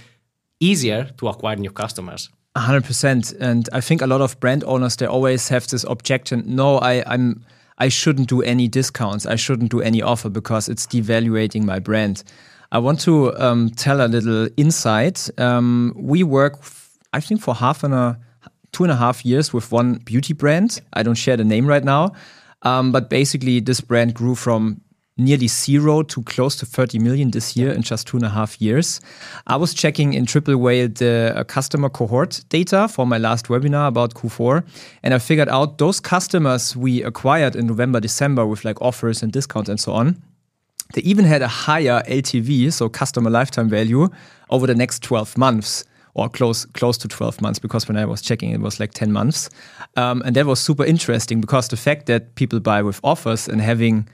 easier 0.59 1.05
to 1.17 1.27
acquire 1.27 1.55
new 1.55 1.71
customers. 1.71 2.29
100% 2.55 3.35
and 3.41 3.67
i 3.73 3.81
think 3.81 4.01
a 4.01 4.07
lot 4.07 4.21
of 4.21 4.39
brand 4.39 4.63
owners 4.63 4.95
they 4.95 5.05
always 5.05 5.49
have 5.49 5.67
this 5.67 5.83
objection 5.83 6.41
no 6.45 6.77
i 6.77 7.03
i'm 7.05 7.43
i 7.79 7.89
shouldn't 7.89 8.29
do 8.29 8.41
any 8.43 8.65
discounts 8.65 9.25
i 9.25 9.35
shouldn't 9.35 9.69
do 9.69 9.81
any 9.81 10.01
offer 10.01 10.29
because 10.29 10.69
it's 10.69 10.87
devaluating 10.87 11.63
my 11.63 11.79
brand 11.79 12.23
i 12.71 12.77
want 12.77 12.97
to 12.97 13.37
um, 13.41 13.69
tell 13.71 13.99
a 13.99 14.07
little 14.07 14.47
insight 14.55 15.29
um, 15.37 15.93
we 15.97 16.23
work 16.23 16.57
i 17.11 17.19
think 17.19 17.41
for 17.41 17.53
half 17.53 17.83
an 17.83 17.93
hour 17.93 18.17
two 18.75 18.83
and 18.83 18.91
a 18.91 18.95
half 18.97 19.25
years 19.25 19.53
with 19.53 19.71
one 19.71 19.95
beauty 20.03 20.33
brand. 20.33 20.81
I 20.91 21.01
don't 21.01 21.15
share 21.15 21.37
the 21.37 21.45
name 21.45 21.65
right 21.65 21.83
now. 21.83 22.11
Um, 22.63 22.91
but 22.91 23.09
basically, 23.09 23.61
this 23.61 23.79
brand 23.79 24.13
grew 24.13 24.35
from 24.35 24.81
nearly 25.17 25.47
zero 25.47 26.03
to 26.03 26.21
close 26.23 26.57
to 26.57 26.65
30 26.65 26.99
million 26.99 27.31
this 27.31 27.55
year 27.55 27.71
in 27.71 27.83
just 27.83 28.05
two 28.05 28.17
and 28.17 28.25
a 28.25 28.29
half 28.29 28.61
years. 28.61 28.99
I 29.47 29.55
was 29.55 29.73
checking 29.73 30.13
in 30.13 30.25
Triple 30.25 30.57
Whale 30.57 30.89
the 30.89 31.31
uh, 31.33 31.45
customer 31.45 31.87
cohort 31.87 32.43
data 32.49 32.89
for 32.89 33.07
my 33.07 33.17
last 33.17 33.45
webinar 33.45 33.87
about 33.87 34.13
Q4, 34.13 34.65
and 35.03 35.13
I 35.13 35.19
figured 35.19 35.47
out 35.47 35.77
those 35.77 36.01
customers 36.01 36.75
we 36.75 37.01
acquired 37.01 37.55
in 37.55 37.67
November, 37.67 38.01
December 38.01 38.45
with 38.45 38.65
like 38.65 38.81
offers 38.81 39.23
and 39.23 39.31
discounts 39.31 39.69
and 39.69 39.79
so 39.79 39.93
on. 39.93 40.21
They 40.93 41.01
even 41.03 41.23
had 41.23 41.41
a 41.41 41.47
higher 41.47 42.03
LTV, 42.09 42.73
so 42.73 42.89
customer 42.89 43.29
lifetime 43.29 43.69
value, 43.69 44.09
over 44.49 44.67
the 44.67 44.75
next 44.75 45.01
12 45.01 45.37
months 45.37 45.85
or 46.15 46.29
close 46.29 46.65
close 46.73 46.97
to 46.97 47.07
12 47.07 47.41
months 47.41 47.59
because 47.59 47.87
when 47.87 47.97
I 47.97 48.05
was 48.05 48.21
checking 48.21 48.51
it 48.51 48.61
was 48.61 48.79
like 48.79 48.93
10 48.93 49.11
months. 49.11 49.49
Um, 49.95 50.21
and 50.25 50.35
that 50.35 50.45
was 50.45 50.59
super 50.59 50.83
interesting 50.83 51.41
because 51.41 51.67
the 51.67 51.77
fact 51.77 52.07
that 52.07 52.35
people 52.35 52.59
buy 52.59 52.81
with 52.81 52.99
offers 53.03 53.47
and 53.47 53.61
having 53.61 54.07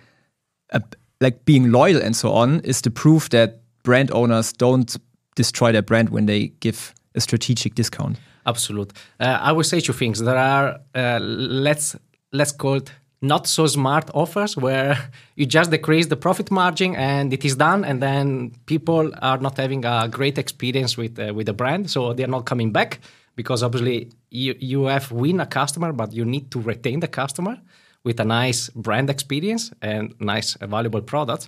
a, 0.72 0.81
like 1.22 1.46
being 1.46 1.72
loyal 1.72 2.01
and 2.01 2.15
so 2.15 2.31
on 2.34 2.60
is 2.62 2.81
the 2.81 2.91
proof 2.91 3.29
that 3.29 3.62
brand 3.84 4.12
owners 4.12 4.51
don't 4.51 4.98
destroy 5.36 5.72
their 5.72 5.81
brand 5.81 6.10
when 6.10 6.25
they 6.25 6.48
give 6.60 6.93
a 7.15 7.22
strategic 7.22 7.75
discount. 7.75 8.20
Absolutely. 8.46 8.96
Uh, 9.20 9.38
I 9.41 9.51
would 9.51 9.65
say 9.65 9.79
two 9.79 9.93
things. 9.93 10.20
There 10.20 10.38
are 10.38 10.79
uh, 10.96 11.20
let's 11.22 11.96
let's 12.34 12.51
call 12.51 12.75
it 12.75 12.91
not 13.21 13.47
so 13.47 13.67
smart 13.67 14.09
offers 14.13 14.57
where 14.57 14.97
you 15.35 15.45
just 15.45 15.71
decrease 15.71 16.07
the 16.07 16.15
profit 16.15 16.49
margin 16.51 16.95
and 16.95 17.31
it 17.31 17.45
is 17.45 17.55
done 17.55 17.85
and 17.85 18.01
then 18.01 18.51
people 18.65 19.11
are 19.21 19.37
not 19.37 19.57
having 19.57 19.85
a 19.85 20.07
great 20.09 20.37
experience 20.37 20.97
with 20.97 21.19
uh, 21.19 21.33
with 21.33 21.45
the 21.45 21.53
brand 21.53 21.89
so 21.89 22.13
they're 22.13 22.27
not 22.27 22.45
coming 22.45 22.71
back 22.71 22.99
because 23.35 23.63
obviously 23.63 24.09
you 24.29 24.55
you 24.59 24.85
have 24.85 25.11
win 25.11 25.39
a 25.39 25.45
customer 25.45 25.93
but 25.93 26.13
you 26.13 26.25
need 26.25 26.49
to 26.51 26.59
retain 26.59 26.99
the 26.99 27.07
customer 27.07 27.57
with 28.03 28.19
a 28.19 28.25
nice 28.25 28.69
brand 28.69 29.09
experience 29.09 29.71
and 29.81 30.13
nice 30.19 30.55
uh, 30.55 30.67
valuable 30.67 31.01
products 31.01 31.47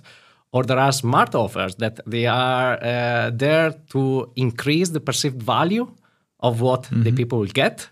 or 0.52 0.62
there 0.62 0.78
are 0.78 0.92
smart 0.92 1.34
offers 1.34 1.74
that 1.76 1.98
they 2.06 2.26
are 2.26 2.78
uh, 2.80 3.30
there 3.34 3.72
to 3.90 4.30
increase 4.36 4.90
the 4.90 5.00
perceived 5.00 5.42
value 5.42 5.92
of 6.38 6.60
what 6.60 6.82
mm-hmm. 6.84 7.02
the 7.02 7.12
people 7.12 7.40
will 7.40 7.54
get 7.64 7.88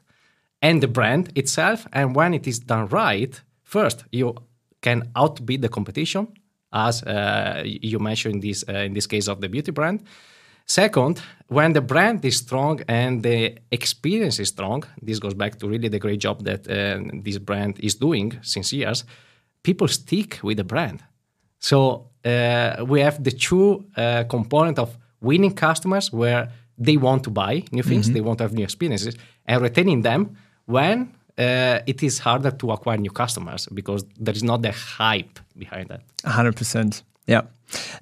and 0.60 0.80
the 0.80 0.86
brand 0.86 1.32
itself 1.34 1.88
and 1.92 2.14
when 2.14 2.32
it 2.32 2.46
is 2.46 2.60
done 2.60 2.86
right 2.86 3.42
First, 3.72 4.04
you 4.12 4.34
can 4.82 5.10
outbid 5.16 5.62
the 5.62 5.68
competition, 5.68 6.26
as 6.70 7.02
uh, 7.04 7.62
you 7.64 7.98
mentioned 7.98 8.34
in 8.34 8.40
this 8.40 8.64
uh, 8.68 8.84
in 8.86 8.92
this 8.92 9.06
case 9.06 9.30
of 9.30 9.40
the 9.40 9.48
beauty 9.48 9.72
brand. 9.72 10.00
Second, 10.66 11.22
when 11.48 11.72
the 11.72 11.80
brand 11.80 12.22
is 12.24 12.36
strong 12.36 12.82
and 12.86 13.22
the 13.22 13.58
experience 13.70 14.42
is 14.42 14.48
strong, 14.48 14.84
this 15.06 15.18
goes 15.18 15.34
back 15.34 15.58
to 15.58 15.68
really 15.68 15.88
the 15.88 15.98
great 15.98 16.20
job 16.20 16.44
that 16.44 16.68
uh, 16.68 17.00
this 17.24 17.38
brand 17.38 17.78
is 17.80 17.94
doing 17.94 18.38
since 18.42 18.76
years. 18.76 19.04
People 19.62 19.88
stick 19.88 20.40
with 20.42 20.58
the 20.58 20.64
brand, 20.64 21.02
so 21.58 22.10
uh, 22.24 22.84
we 22.86 23.00
have 23.00 23.24
the 23.24 23.32
true 23.32 23.84
uh, 23.96 24.24
component 24.28 24.78
of 24.78 24.98
winning 25.20 25.54
customers 25.54 26.12
where 26.12 26.48
they 26.76 26.98
want 26.98 27.22
to 27.24 27.30
buy 27.30 27.64
new 27.70 27.82
things, 27.82 28.06
mm-hmm. 28.06 28.14
they 28.14 28.20
want 28.20 28.38
to 28.38 28.44
have 28.44 28.52
new 28.52 28.64
experiences, 28.64 29.16
and 29.46 29.62
retaining 29.62 30.02
them 30.02 30.36
when 30.66 31.14
uh, 31.38 31.80
it 31.86 32.02
is 32.02 32.18
harder 32.18 32.50
to 32.50 32.72
acquire 32.72 32.96
new 32.96 33.10
customers 33.10 33.68
because 33.72 34.04
there 34.18 34.34
is 34.34 34.42
not 34.42 34.62
the 34.62 34.72
hype 34.72 35.38
behind 35.56 35.88
that. 35.88 36.02
100%. 36.24 37.02
Yeah. 37.26 37.42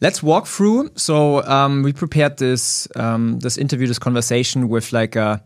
Let's 0.00 0.22
walk 0.22 0.46
through. 0.46 0.90
So 0.96 1.42
um, 1.44 1.82
we 1.82 1.92
prepared 1.92 2.38
this 2.38 2.88
um, 2.96 3.38
this 3.38 3.56
interview, 3.56 3.86
this 3.86 4.00
conversation 4.00 4.68
with 4.68 4.92
like 4.92 5.14
a 5.14 5.40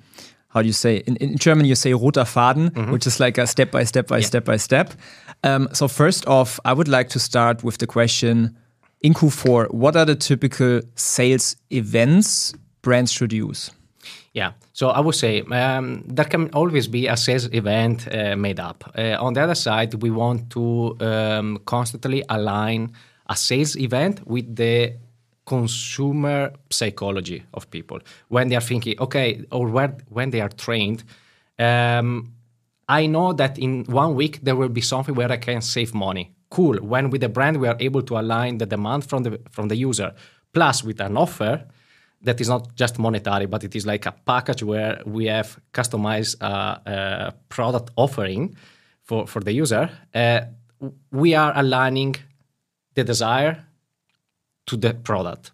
how 0.49 0.63
do 0.63 0.67
you 0.67 0.73
say 0.73 1.03
in, 1.07 1.17
in 1.17 1.37
German 1.37 1.67
you 1.67 1.75
say 1.75 1.93
roter 1.93 2.25
Faden, 2.25 2.71
mm 2.71 2.75
-hmm. 2.75 2.93
which 2.93 3.07
is 3.07 3.19
like 3.21 3.43
a 3.43 3.47
step 3.47 3.71
by 3.71 3.85
step 3.85 4.07
by 4.07 4.15
yeah. 4.15 4.27
step 4.27 4.45
by 4.45 4.59
step. 4.59 4.95
Um, 5.43 5.69
so 5.73 5.89
first 5.89 6.27
off, 6.27 6.59
I 6.65 6.73
would 6.73 6.89
like 6.89 7.09
to 7.11 7.19
start 7.19 7.63
with 7.63 7.77
the 7.77 7.87
question 7.87 8.57
in 9.05 9.13
Q4, 9.13 9.71
what 9.71 9.97
are 9.97 10.07
the 10.07 10.15
typical 10.17 10.81
sales 10.95 11.57
events 11.71 12.55
brands 12.81 13.13
should 13.13 13.35
use? 13.35 13.71
Yeah, 14.35 14.55
so 14.73 14.89
I 14.89 14.99
would 14.99 15.15
say 15.15 15.43
um, 15.43 16.03
there 16.09 16.25
can 16.25 16.51
always 16.55 16.89
be 16.89 17.07
a 17.07 17.17
sales 17.17 17.49
event 17.53 18.09
uh, 18.13 18.35
made 18.37 18.59
up. 18.59 18.83
Uh, 18.99 19.17
on 19.21 19.33
the 19.33 19.41
other 19.41 19.55
side, 19.55 19.95
we 20.03 20.11
want 20.11 20.51
to 20.51 20.97
um, 21.01 21.61
constantly 21.65 22.25
align 22.29 22.93
a 23.29 23.37
sales 23.37 23.77
event 23.77 24.27
with 24.27 24.57
the 24.57 24.95
consumer 25.47 26.53
psychology 26.69 27.45
of 27.55 27.71
people 27.71 28.01
when 28.29 28.49
they 28.49 28.57
are 28.57 28.61
thinking, 28.61 28.99
okay, 28.99 29.45
or 29.53 29.69
where, 29.69 29.97
when 30.09 30.31
they 30.31 30.41
are 30.41 30.49
trained. 30.49 31.05
Um, 31.57 32.33
I 32.89 33.07
know 33.07 33.33
that 33.35 33.57
in 33.57 33.85
one 33.85 34.17
week 34.17 34.41
there 34.43 34.57
will 34.57 34.69
be 34.69 34.81
something 34.81 35.15
where 35.15 35.31
I 35.31 35.37
can 35.37 35.63
save 35.63 35.95
money. 35.95 36.33
Cool. 36.51 36.79
When 36.79 37.11
with 37.11 37.21
the 37.21 37.29
brand 37.29 37.61
we 37.61 37.69
are 37.69 37.77
able 37.79 38.03
to 38.03 38.19
align 38.19 38.59
the 38.59 38.67
demand 38.67 39.09
from 39.09 39.23
the 39.23 39.41
from 39.51 39.69
the 39.69 39.77
user, 39.77 40.13
plus 40.53 40.83
with 40.83 41.01
an 41.01 41.17
offer 41.17 41.65
that 42.25 42.41
is 42.41 42.49
not 42.49 42.75
just 42.75 42.99
monetary, 42.99 43.47
but 43.47 43.65
it 43.65 43.77
is 43.77 43.87
like 43.87 44.07
a 44.07 44.13
package 44.13 44.63
where 44.63 45.01
we 45.07 45.27
have 45.27 45.59
customized 45.73 46.37
uh, 46.41 46.45
uh, 46.89 47.31
product 47.49 47.91
offering 47.97 48.57
for, 49.03 49.27
for 49.27 49.41
the 49.41 49.53
user. 49.53 49.91
Uh, 50.15 50.41
we 51.11 51.35
are 51.35 51.53
aligning 51.55 52.17
the 52.95 53.05
desire 53.05 53.65
to 54.67 54.77
the 54.77 54.95
product. 54.95 55.53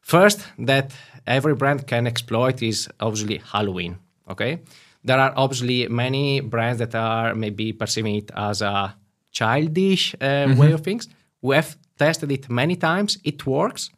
First, 0.00 0.46
that 0.58 0.94
every 1.26 1.54
brand 1.54 1.86
can 1.86 2.06
exploit 2.06 2.62
is 2.62 2.88
obviously 3.00 3.38
Halloween. 3.38 3.98
Okay, 4.30 4.60
there 5.04 5.18
are 5.18 5.32
obviously 5.36 5.88
many 5.88 6.40
brands 6.40 6.78
that 6.78 6.94
are 6.94 7.34
maybe 7.34 7.72
perceiving 7.72 8.16
it 8.16 8.30
as 8.34 8.62
a 8.62 8.94
childish 9.32 10.14
uh, 10.14 10.18
mm-hmm. 10.24 10.60
way 10.60 10.72
of 10.72 10.82
things. 10.82 11.08
We 11.42 11.56
have 11.56 11.76
tested 11.98 12.30
it 12.32 12.48
many 12.48 12.76
times. 12.76 13.18
It 13.24 13.46
works 13.46 13.90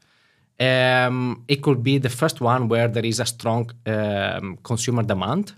um, 0.60 1.44
it 1.48 1.62
could 1.62 1.82
be 1.82 1.98
the 1.98 2.10
first 2.10 2.40
one 2.40 2.68
where 2.68 2.86
there 2.86 3.04
is 3.04 3.18
a 3.18 3.26
strong 3.26 3.70
um, 3.86 4.58
consumer 4.62 5.02
demand 5.02 5.54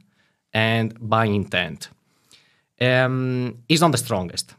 and 0.52 0.96
buying 1.00 1.34
intent. 1.34 1.88
Um, 2.80 3.58
is 3.68 3.80
not 3.80 3.92
the 3.92 3.98
strongest. 3.98 4.54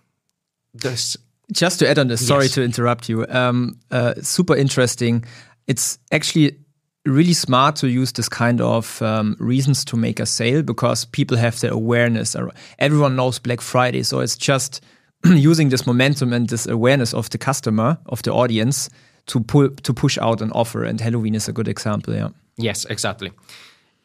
This, 0.73 1.17
Just 1.51 1.79
to 1.79 1.89
add 1.89 1.99
on 1.99 2.07
this, 2.07 2.25
sorry 2.25 2.45
yes. 2.45 2.53
to 2.53 2.63
interrupt 2.63 3.09
you. 3.09 3.25
Um, 3.27 3.79
uh, 3.91 4.15
super 4.21 4.55
interesting. 4.55 5.23
It's 5.67 5.97
actually 6.11 6.57
really 7.05 7.33
smart 7.33 7.75
to 7.77 7.89
use 7.89 8.13
this 8.13 8.29
kind 8.29 8.61
of 8.61 9.01
um, 9.01 9.35
reasons 9.39 9.83
to 9.85 9.97
make 9.97 10.19
a 10.19 10.25
sale 10.25 10.61
because 10.61 11.05
people 11.05 11.37
have 11.37 11.59
the 11.59 11.71
awareness. 11.71 12.35
Everyone 12.79 13.15
knows 13.15 13.39
Black 13.39 13.61
Friday, 13.61 14.03
so 14.03 14.19
it's 14.19 14.37
just 14.37 14.81
using 15.25 15.69
this 15.69 15.85
momentum 15.85 16.33
and 16.33 16.49
this 16.49 16.65
awareness 16.65 17.13
of 17.13 17.29
the 17.29 17.37
customer, 17.37 17.97
of 18.07 18.23
the 18.23 18.31
audience, 18.31 18.89
to 19.25 19.39
pull 19.39 19.69
to 19.69 19.93
push 19.93 20.17
out 20.17 20.41
an 20.41 20.51
offer, 20.51 20.83
and 20.83 21.01
Halloween 21.01 21.35
is 21.35 21.47
a 21.47 21.53
good 21.53 21.67
example. 21.67 22.13
Yeah. 22.13 22.29
Yes, 22.57 22.85
exactly. 22.85 23.31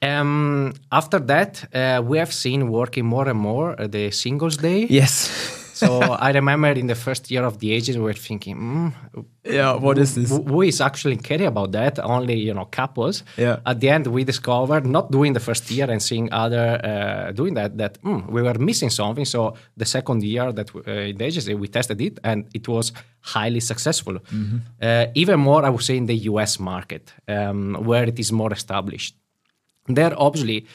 Um, 0.01 0.73
after 0.91 1.19
that, 1.19 1.65
uh, 1.75 2.03
we 2.03 2.19
have 2.19 2.33
seen 2.33 2.71
working 2.71 3.05
more 3.05 3.29
and 3.29 3.39
more 3.39 3.81
uh, 3.81 3.89
the 3.89 4.11
Singles 4.11 4.57
Day. 4.57 4.87
Yes. 4.89 5.29
So 5.79 6.03
I 6.27 6.31
remember 6.33 6.69
in 6.83 6.87
the 6.87 6.95
first 6.95 7.31
year 7.31 7.45
of 7.45 7.59
the 7.59 7.73
ages, 7.73 7.97
we 7.97 8.05
were 8.05 8.21
thinking, 8.29 8.57
mm, 8.57 9.25
yeah, 9.45 9.75
what 9.85 9.97
is 9.99 10.15
this? 10.15 10.31
Who 10.31 10.63
is 10.63 10.81
actually 10.81 11.17
caring 11.17 11.47
about 11.47 11.73
that? 11.73 11.99
Only 11.99 12.37
you 12.49 12.55
know 12.55 12.67
couples. 12.81 13.23
Yeah. 13.37 13.57
At 13.65 13.81
the 13.81 13.89
end, 13.89 14.07
we 14.07 14.25
discovered 14.25 14.85
not 14.87 15.11
doing 15.11 15.33
the 15.35 15.41
first 15.41 15.71
year 15.71 15.91
and 15.91 16.03
seeing 16.03 16.33
other 16.33 16.67
uh, 16.91 17.33
doing 17.33 17.55
that 17.55 17.79
that 17.79 18.03
mm, 18.03 18.21
we 18.31 18.43
were 18.43 18.59
missing 18.59 18.91
something. 18.91 19.25
So 19.25 19.55
the 19.77 19.87
second 19.87 20.23
year 20.23 20.53
that 20.53 20.69
uh, 20.75 21.11
in 21.11 21.17
the 21.17 21.25
agency 21.25 21.55
we 21.55 21.69
tested 21.69 22.01
it 22.01 22.19
and 22.25 22.47
it 22.55 22.67
was 22.69 22.93
highly 23.21 23.61
successful. 23.61 24.15
Mm-hmm. 24.15 24.59
Uh, 24.83 25.07
even 25.15 25.41
more, 25.41 25.65
I 25.65 25.71
would 25.71 25.85
say, 25.85 25.97
in 25.97 26.07
the 26.07 26.19
U.S. 26.33 26.59
market 26.59 27.13
um, 27.29 27.75
where 27.89 28.05
it 28.05 28.19
is 28.19 28.33
more 28.33 28.53
established. 28.53 29.15
There, 29.87 30.13
obviously 30.17 30.67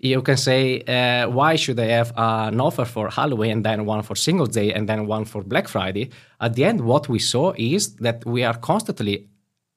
you 0.00 0.22
can 0.22 0.36
say, 0.36 0.80
uh, 0.82 1.28
why 1.28 1.56
should 1.56 1.78
I 1.78 1.86
have 1.86 2.12
an 2.16 2.60
offer 2.60 2.84
for 2.84 3.10
Halloween, 3.10 3.52
and 3.52 3.64
then 3.64 3.84
one 3.84 4.02
for 4.02 4.16
Singles 4.16 4.50
Day, 4.50 4.72
and 4.72 4.88
then 4.88 5.06
one 5.06 5.24
for 5.24 5.42
Black 5.42 5.68
Friday? 5.68 6.10
At 6.40 6.54
the 6.54 6.64
end, 6.64 6.80
what 6.80 7.08
we 7.08 7.18
saw 7.18 7.52
is 7.56 7.96
that 7.96 8.24
we 8.24 8.42
are 8.42 8.56
constantly 8.56 9.28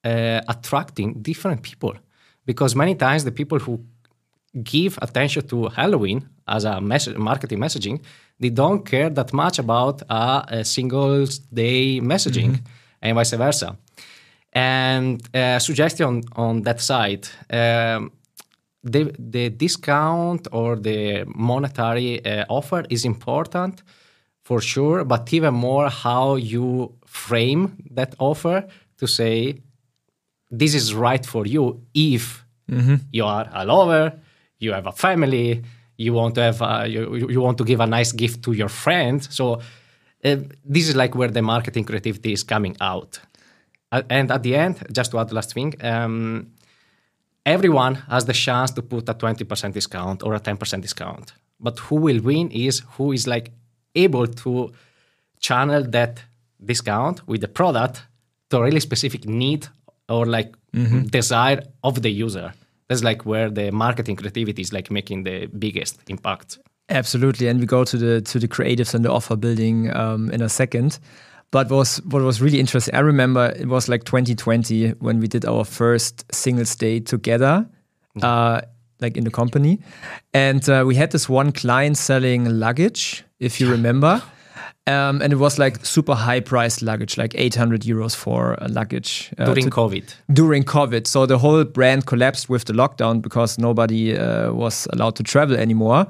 uh, 0.04 0.40
attracting 0.48 1.22
different 1.22 1.62
people 1.62 1.94
because 2.46 2.74
many 2.74 2.94
times 2.94 3.24
the 3.24 3.32
people 3.32 3.58
who 3.58 3.84
give 4.62 4.98
attention 5.02 5.46
to 5.48 5.68
Halloween 5.68 6.28
as 6.46 6.64
a 6.64 6.80
message, 6.80 7.16
marketing 7.16 7.58
messaging, 7.58 8.02
they 8.38 8.50
don't 8.50 8.84
care 8.84 9.10
that 9.10 9.32
much 9.32 9.58
about 9.58 10.02
a, 10.08 10.44
a 10.48 10.64
Singles 10.64 11.38
Day 11.38 12.00
messaging 12.00 12.52
mm-hmm. 12.52 13.02
and 13.02 13.14
vice 13.14 13.32
versa. 13.32 13.76
And 14.52 15.22
uh, 15.34 15.58
suggestion 15.58 16.22
on 16.36 16.62
that 16.62 16.80
side. 16.80 17.28
Um, 17.50 18.12
the, 18.84 19.14
the 19.18 19.50
discount 19.50 20.46
or 20.52 20.76
the 20.76 21.24
monetary 21.26 22.24
uh, 22.24 22.44
offer 22.48 22.84
is 22.90 23.04
important 23.04 23.82
for 24.44 24.60
sure, 24.60 25.04
but 25.04 25.32
even 25.32 25.54
more 25.54 25.88
how 25.88 26.36
you 26.36 26.94
frame 27.06 27.76
that 27.90 28.14
offer 28.18 28.66
to 28.98 29.06
say 29.06 29.58
this 30.50 30.74
is 30.74 30.94
right 30.94 31.24
for 31.24 31.46
you 31.46 31.80
if 31.94 32.44
mm-hmm. 32.70 32.96
you 33.10 33.24
are 33.24 33.48
a 33.52 33.64
lover, 33.64 34.12
you 34.58 34.72
have 34.72 34.86
a 34.86 34.92
family, 34.92 35.62
you 35.96 36.12
want 36.12 36.34
to 36.34 36.42
have 36.42 36.60
a, 36.60 36.86
you, 36.86 37.28
you 37.28 37.40
want 37.40 37.56
to 37.58 37.64
give 37.64 37.80
a 37.80 37.86
nice 37.86 38.12
gift 38.12 38.42
to 38.42 38.52
your 38.52 38.68
friend. 38.68 39.22
So 39.22 39.60
uh, 40.24 40.36
this 40.64 40.88
is 40.88 40.94
like 40.94 41.14
where 41.14 41.30
the 41.30 41.42
marketing 41.42 41.84
creativity 41.84 42.32
is 42.32 42.42
coming 42.42 42.76
out. 42.80 43.20
Uh, 43.92 44.02
and 44.10 44.30
at 44.30 44.42
the 44.42 44.56
end, 44.56 44.84
just 44.92 45.12
to 45.12 45.18
add 45.20 45.32
last 45.32 45.54
thing, 45.54 45.74
um, 45.82 46.48
everyone 47.46 47.96
has 48.08 48.24
the 48.24 48.32
chance 48.32 48.70
to 48.72 48.82
put 48.82 49.08
a 49.08 49.14
20% 49.14 49.72
discount 49.72 50.22
or 50.22 50.34
a 50.34 50.40
10% 50.40 50.80
discount. 50.80 51.32
But 51.60 51.78
who 51.78 51.96
will 51.96 52.20
win 52.20 52.50
is 52.50 52.82
who 52.96 53.12
is 53.12 53.26
like 53.26 53.52
able 53.94 54.26
to 54.26 54.72
channel 55.40 55.82
that 55.90 56.22
discount 56.64 57.26
with 57.28 57.40
the 57.40 57.48
product 57.48 58.02
to 58.50 58.58
a 58.58 58.62
really 58.62 58.80
specific 58.80 59.26
need 59.26 59.66
or 60.08 60.26
like 60.26 60.54
mm-hmm. 60.74 61.02
desire 61.02 61.62
of 61.82 62.02
the 62.02 62.10
user. 62.10 62.52
That's 62.88 63.02
like 63.02 63.24
where 63.24 63.50
the 63.50 63.70
marketing 63.70 64.16
creativity 64.16 64.62
is 64.62 64.72
like 64.72 64.90
making 64.90 65.24
the 65.24 65.46
biggest 65.46 66.00
impact. 66.08 66.58
Absolutely, 66.90 67.48
and 67.48 67.60
we 67.60 67.66
go 67.66 67.82
to 67.84 67.96
the 67.96 68.20
to 68.20 68.38
the 68.38 68.48
creatives 68.48 68.94
and 68.94 69.04
the 69.04 69.10
offer 69.10 69.36
building 69.36 69.94
um, 69.96 70.30
in 70.30 70.42
a 70.42 70.50
second. 70.50 70.98
But 71.54 71.70
was 71.70 71.98
what 72.10 72.20
was 72.20 72.40
really 72.40 72.58
interesting. 72.58 72.96
I 72.96 72.98
remember 72.98 73.54
it 73.56 73.68
was 73.68 73.88
like 73.88 74.02
2020 74.02 74.88
when 74.98 75.20
we 75.20 75.28
did 75.28 75.44
our 75.44 75.64
first 75.64 76.24
singles 76.34 76.74
day 76.74 76.98
together, 76.98 77.64
uh, 78.22 78.62
like 78.98 79.16
in 79.16 79.22
the 79.22 79.30
company, 79.30 79.78
and 80.32 80.68
uh, 80.68 80.82
we 80.84 80.96
had 80.96 81.12
this 81.12 81.28
one 81.28 81.52
client 81.52 81.96
selling 81.96 82.58
luggage, 82.58 83.22
if 83.38 83.60
you 83.60 83.70
remember. 83.70 84.20
Um, 84.88 85.22
and 85.22 85.32
it 85.32 85.36
was 85.36 85.56
like 85.56 85.86
super 85.86 86.16
high 86.16 86.40
priced 86.40 86.82
luggage, 86.82 87.16
like 87.16 87.36
800 87.36 87.82
euros 87.82 88.16
for 88.16 88.54
a 88.60 88.66
luggage. 88.66 89.32
Uh, 89.38 89.44
during 89.44 89.66
to, 89.66 89.70
COVID. 89.70 90.14
During 90.32 90.64
COVID. 90.64 91.06
So 91.06 91.24
the 91.24 91.38
whole 91.38 91.62
brand 91.62 92.06
collapsed 92.06 92.48
with 92.48 92.64
the 92.64 92.72
lockdown 92.72 93.22
because 93.22 93.58
nobody 93.58 94.18
uh, 94.18 94.52
was 94.52 94.88
allowed 94.92 95.14
to 95.16 95.22
travel 95.22 95.56
anymore. 95.56 96.08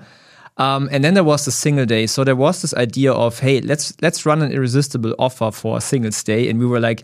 Um, 0.57 0.89
and 0.93 1.03
then 1.03 1.15
there 1.15 1.25
was 1.25 1.45
the 1.45 1.51
single 1.51 1.87
day. 1.87 2.07
So 2.07 2.23
there 2.23 2.37
was 2.37 2.63
this 2.63 2.75
idea 2.75 3.13
of, 3.13 3.41
hey, 3.41 3.61
let's 3.61 3.95
let's 4.01 4.25
run 4.25 4.43
an 4.43 4.53
irresistible 4.53 5.15
offer 5.19 5.51
for 5.51 5.79
a 5.79 5.81
Singles 5.81 6.23
Day. 6.23 6.49
And 6.49 6.61
we 6.61 6.67
were 6.67 6.79
like, 6.79 7.03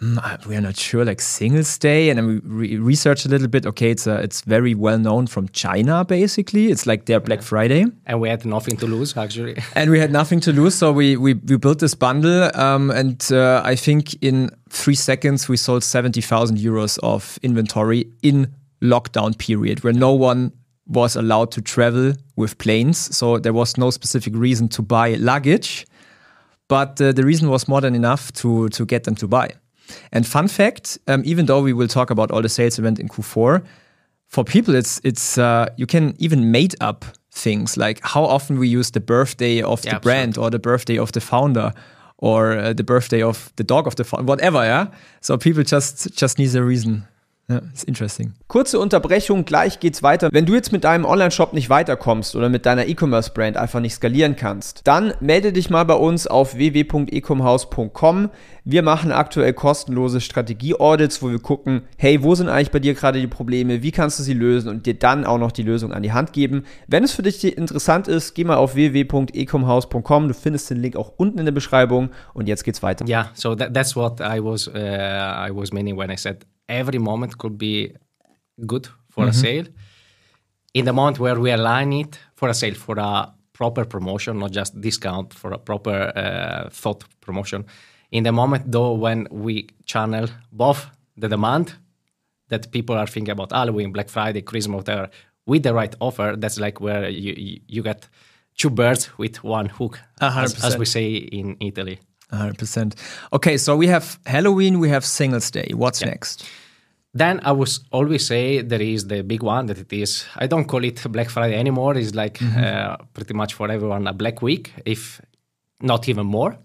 mm, 0.00 0.46
we're 0.46 0.60
not 0.60 0.76
sure, 0.76 1.04
like 1.04 1.20
Singles 1.20 1.78
Day. 1.78 2.10
And 2.10 2.18
then 2.18 2.26
we 2.26 2.38
re- 2.44 2.76
researched 2.76 3.26
a 3.26 3.28
little 3.28 3.48
bit. 3.48 3.66
Okay, 3.66 3.90
it's 3.90 4.06
a, 4.06 4.16
it's 4.16 4.42
very 4.42 4.74
well 4.74 4.98
known 4.98 5.26
from 5.26 5.48
China, 5.48 6.04
basically. 6.04 6.70
It's 6.70 6.86
like 6.86 7.06
their 7.06 7.18
Black 7.18 7.42
Friday. 7.42 7.86
And 8.06 8.20
we 8.20 8.28
had 8.28 8.44
nothing 8.44 8.76
to 8.76 8.86
lose, 8.86 9.16
actually. 9.16 9.58
and 9.74 9.90
we 9.90 9.98
had 9.98 10.12
nothing 10.12 10.38
to 10.40 10.52
lose. 10.52 10.76
So 10.76 10.92
we, 10.92 11.16
we, 11.16 11.34
we 11.34 11.56
built 11.56 11.80
this 11.80 11.96
bundle. 11.96 12.50
Um, 12.54 12.92
and 12.92 13.26
uh, 13.32 13.62
I 13.64 13.74
think 13.74 14.14
in 14.22 14.50
three 14.68 14.94
seconds, 14.94 15.48
we 15.48 15.56
sold 15.56 15.82
70,000 15.82 16.56
euros 16.56 16.98
of 17.02 17.38
inventory 17.42 18.06
in 18.22 18.54
lockdown 18.82 19.36
period 19.38 19.82
where 19.82 19.92
no 19.92 20.12
one 20.12 20.52
was 20.86 21.16
allowed 21.16 21.50
to 21.52 21.60
travel 21.60 22.12
with 22.36 22.58
planes. 22.58 23.16
So 23.16 23.38
there 23.38 23.52
was 23.52 23.76
no 23.76 23.90
specific 23.90 24.34
reason 24.36 24.68
to 24.68 24.82
buy 24.82 25.14
luggage. 25.14 25.86
But 26.68 27.00
uh, 27.00 27.12
the 27.12 27.24
reason 27.24 27.48
was 27.48 27.68
more 27.68 27.80
than 27.80 27.94
enough 27.94 28.32
to, 28.34 28.68
to 28.70 28.84
get 28.84 29.04
them 29.04 29.14
to 29.16 29.28
buy. 29.28 29.50
And 30.12 30.26
fun 30.26 30.48
fact, 30.48 30.98
um, 31.06 31.22
even 31.24 31.46
though 31.46 31.62
we 31.62 31.72
will 31.72 31.88
talk 31.88 32.10
about 32.10 32.30
all 32.30 32.42
the 32.42 32.48
sales 32.48 32.78
event 32.78 32.98
in 32.98 33.08
Q4, 33.08 33.64
for 34.28 34.44
people 34.44 34.74
it's 34.74 35.00
it's 35.04 35.38
uh, 35.38 35.68
you 35.76 35.86
can 35.86 36.14
even 36.18 36.50
made 36.50 36.74
up 36.80 37.04
things 37.30 37.76
like 37.76 38.00
how 38.02 38.24
often 38.24 38.58
we 38.58 38.66
use 38.66 38.90
the 38.90 39.00
birthday 39.00 39.62
of 39.62 39.84
yeah, 39.84 39.94
the 39.94 40.00
brand 40.00 40.36
or 40.36 40.50
the 40.50 40.58
birthday 40.58 40.98
of 40.98 41.12
the 41.12 41.20
founder 41.20 41.72
or 42.18 42.58
uh, 42.58 42.72
the 42.72 42.82
birthday 42.82 43.22
of 43.22 43.52
the 43.56 43.64
dog 43.64 43.86
of 43.86 43.94
the 43.96 44.04
founder, 44.04 44.24
whatever. 44.24 44.64
Yeah, 44.64 44.88
so 45.20 45.36
people 45.36 45.62
just 45.62 46.12
just 46.16 46.38
need 46.38 46.54
a 46.54 46.62
reason 46.62 47.06
Ja, 47.48 47.60
ist 47.72 47.84
interesting. 47.84 48.32
Kurze 48.48 48.80
Unterbrechung, 48.80 49.44
gleich 49.44 49.78
geht's 49.78 50.02
weiter. 50.02 50.30
Wenn 50.32 50.46
du 50.46 50.54
jetzt 50.54 50.72
mit 50.72 50.82
deinem 50.82 51.04
Online-Shop 51.04 51.52
nicht 51.52 51.70
weiterkommst 51.70 52.34
oder 52.34 52.48
mit 52.48 52.66
deiner 52.66 52.88
E-Commerce-Brand 52.88 53.56
einfach 53.56 53.78
nicht 53.78 53.94
skalieren 53.94 54.34
kannst, 54.34 54.80
dann 54.82 55.14
melde 55.20 55.52
dich 55.52 55.70
mal 55.70 55.84
bei 55.84 55.94
uns 55.94 56.26
auf 56.26 56.56
www.ecomhouse.com. 56.56 58.30
Wir 58.64 58.82
machen 58.82 59.12
aktuell 59.12 59.52
kostenlose 59.52 60.20
Strategie-Audits, 60.20 61.22
wo 61.22 61.30
wir 61.30 61.38
gucken, 61.38 61.82
hey, 61.96 62.20
wo 62.20 62.34
sind 62.34 62.48
eigentlich 62.48 62.72
bei 62.72 62.80
dir 62.80 62.94
gerade 62.94 63.20
die 63.20 63.28
Probleme, 63.28 63.80
wie 63.80 63.92
kannst 63.92 64.18
du 64.18 64.24
sie 64.24 64.34
lösen 64.34 64.68
und 64.68 64.86
dir 64.86 64.94
dann 64.94 65.24
auch 65.24 65.38
noch 65.38 65.52
die 65.52 65.62
Lösung 65.62 65.92
an 65.92 66.02
die 66.02 66.12
Hand 66.12 66.32
geben. 66.32 66.64
Wenn 66.88 67.04
es 67.04 67.12
für 67.12 67.22
dich 67.22 67.44
interessant 67.56 68.08
ist, 68.08 68.34
geh 68.34 68.42
mal 68.42 68.56
auf 68.56 68.74
www.ecomhouse.com. 68.74 70.26
Du 70.26 70.34
findest 70.34 70.68
den 70.70 70.78
Link 70.78 70.96
auch 70.96 71.12
unten 71.16 71.38
in 71.38 71.44
der 71.44 71.52
Beschreibung 71.52 72.10
und 72.34 72.48
jetzt 72.48 72.64
geht's 72.64 72.82
weiter. 72.82 73.06
Yeah, 73.06 73.30
so 73.34 73.54
that, 73.54 73.72
that's 73.72 73.94
what 73.94 74.18
I 74.18 74.42
was 74.42 74.66
uh, 74.66 74.72
I 74.72 75.50
was 75.54 75.72
meaning 75.72 75.96
when 75.96 76.10
I 76.10 76.16
said 76.16 76.44
every 76.68 76.98
moment 76.98 77.38
could 77.38 77.58
be 77.58 77.92
good 78.66 78.88
for 79.10 79.24
mm-hmm. 79.24 79.30
a 79.30 79.32
sale. 79.32 79.66
In 80.74 80.84
the 80.84 80.92
moment 80.92 81.18
where 81.18 81.38
we 81.40 81.50
align 81.50 81.92
it 81.92 82.18
for 82.34 82.48
a 82.48 82.54
sale, 82.54 82.74
for 82.74 82.98
a 82.98 83.32
proper 83.52 83.84
promotion, 83.84 84.38
not 84.38 84.50
just 84.50 84.78
discount, 84.80 85.32
for 85.32 85.52
a 85.52 85.58
proper 85.58 86.12
uh, 86.14 86.68
thought 86.70 87.04
promotion. 87.20 87.64
In 88.10 88.22
the 88.24 88.32
moment, 88.32 88.70
though, 88.70 88.92
when 88.92 89.26
we 89.30 89.68
channel 89.86 90.28
both 90.52 90.86
the 91.16 91.28
demand 91.28 91.74
that 92.48 92.70
people 92.70 92.96
are 92.96 93.06
thinking 93.06 93.32
about 93.32 93.52
Halloween, 93.52 93.92
Black 93.92 94.08
Friday, 94.08 94.42
Christmas, 94.42 94.76
whatever, 94.76 95.08
with 95.46 95.62
the 95.62 95.72
right 95.72 95.94
offer, 96.00 96.34
that's 96.36 96.58
like 96.58 96.80
where 96.80 97.08
you, 97.08 97.34
you, 97.36 97.60
you 97.66 97.82
get 97.82 98.08
two 98.56 98.70
birds 98.70 99.16
with 99.18 99.42
one 99.42 99.66
hook, 99.66 100.00
as, 100.20 100.62
as, 100.64 100.76
we 100.76 100.84
say 100.84 101.14
in 101.14 101.56
Italy. 101.60 101.98
100%. 102.32 102.94
Okay, 103.32 103.56
so 103.56 103.76
we 103.76 103.86
have 103.86 104.18
Halloween, 104.26 104.78
we 104.78 104.88
have 104.88 105.04
Singles 105.04 105.50
Day. 105.50 105.70
What's 105.74 106.00
yeah. 106.00 106.08
next? 106.08 106.44
Then 107.14 107.40
I 107.44 107.52
would 107.52 107.70
always 107.92 108.26
say 108.26 108.60
there 108.60 108.82
is 108.82 109.06
the 109.06 109.22
big 109.22 109.42
one 109.42 109.66
that 109.66 109.78
it 109.78 109.92
is. 109.92 110.26
I 110.36 110.46
don't 110.46 110.66
call 110.66 110.84
it 110.84 111.02
Black 111.10 111.30
Friday 111.30 111.56
anymore. 111.56 111.96
It's 111.96 112.14
like 112.14 112.38
mm-hmm. 112.38 112.62
uh, 112.62 112.96
pretty 113.14 113.32
much 113.32 113.54
for 113.54 113.70
everyone 113.70 114.06
a 114.06 114.12
Black 114.12 114.42
Week, 114.42 114.74
if 114.84 115.20
not 115.80 116.08
even 116.08 116.26
more. 116.26 116.58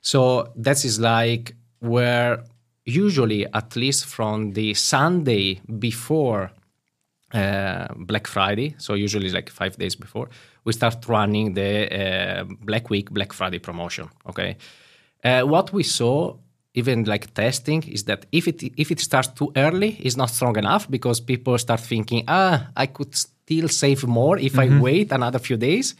So 0.00 0.52
that 0.56 0.84
is 0.84 1.00
like 1.00 1.56
where 1.80 2.44
usually, 2.84 3.46
at 3.52 3.74
least 3.76 4.06
from 4.06 4.52
the 4.52 4.74
Sunday 4.74 5.60
before 5.78 6.52
uh, 7.32 7.88
Black 7.96 8.26
Friday, 8.26 8.74
so 8.78 8.94
usually 8.94 9.30
like 9.30 9.50
five 9.50 9.76
days 9.76 9.96
before, 9.96 10.28
we 10.64 10.72
start 10.72 11.06
running 11.08 11.54
the 11.54 11.88
uh, 11.90 12.44
Black 12.62 12.90
Week, 12.90 13.10
Black 13.10 13.32
Friday 13.32 13.58
promotion. 13.58 14.08
Okay. 14.28 14.56
Uh, 15.22 15.42
what 15.42 15.72
we 15.72 15.82
saw, 15.82 16.36
even 16.74 17.04
like 17.04 17.32
testing, 17.34 17.82
is 17.84 18.04
that 18.04 18.26
if 18.32 18.48
it 18.48 18.62
if 18.76 18.90
it 18.90 19.00
starts 19.00 19.28
too 19.28 19.52
early, 19.56 19.96
it's 20.00 20.16
not 20.16 20.30
strong 20.30 20.56
enough 20.56 20.88
because 20.90 21.20
people 21.20 21.58
start 21.58 21.80
thinking, 21.80 22.24
ah, 22.28 22.68
I 22.76 22.86
could 22.86 23.14
still 23.14 23.68
save 23.68 24.06
more 24.06 24.38
if 24.38 24.54
mm-hmm. 24.54 24.78
I 24.78 24.80
wait 24.80 25.12
another 25.12 25.38
few 25.38 25.56
days. 25.56 25.94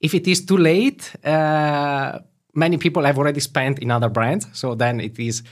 If 0.00 0.14
it 0.14 0.26
is 0.26 0.44
too 0.44 0.56
late, 0.56 1.12
uh, 1.24 2.18
many 2.54 2.78
people 2.78 3.04
have 3.04 3.18
already 3.18 3.40
spent 3.40 3.78
in 3.78 3.90
other 3.90 4.08
brands, 4.08 4.46
so 4.52 4.74
then 4.74 5.00
it 5.00 5.18
is 5.18 5.42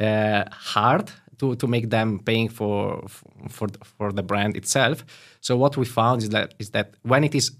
uh, 0.00 0.44
hard 0.50 1.10
to, 1.38 1.56
to 1.56 1.66
make 1.66 1.90
them 1.90 2.20
paying 2.20 2.48
for 2.48 3.04
for 3.48 3.68
for 3.82 4.12
the 4.12 4.22
brand 4.22 4.56
itself. 4.56 5.04
So 5.40 5.56
what 5.56 5.76
we 5.76 5.84
found 5.84 6.22
is 6.22 6.28
that 6.28 6.54
is 6.58 6.70
that 6.70 6.94
when 7.02 7.24
it 7.24 7.34
is 7.34 7.50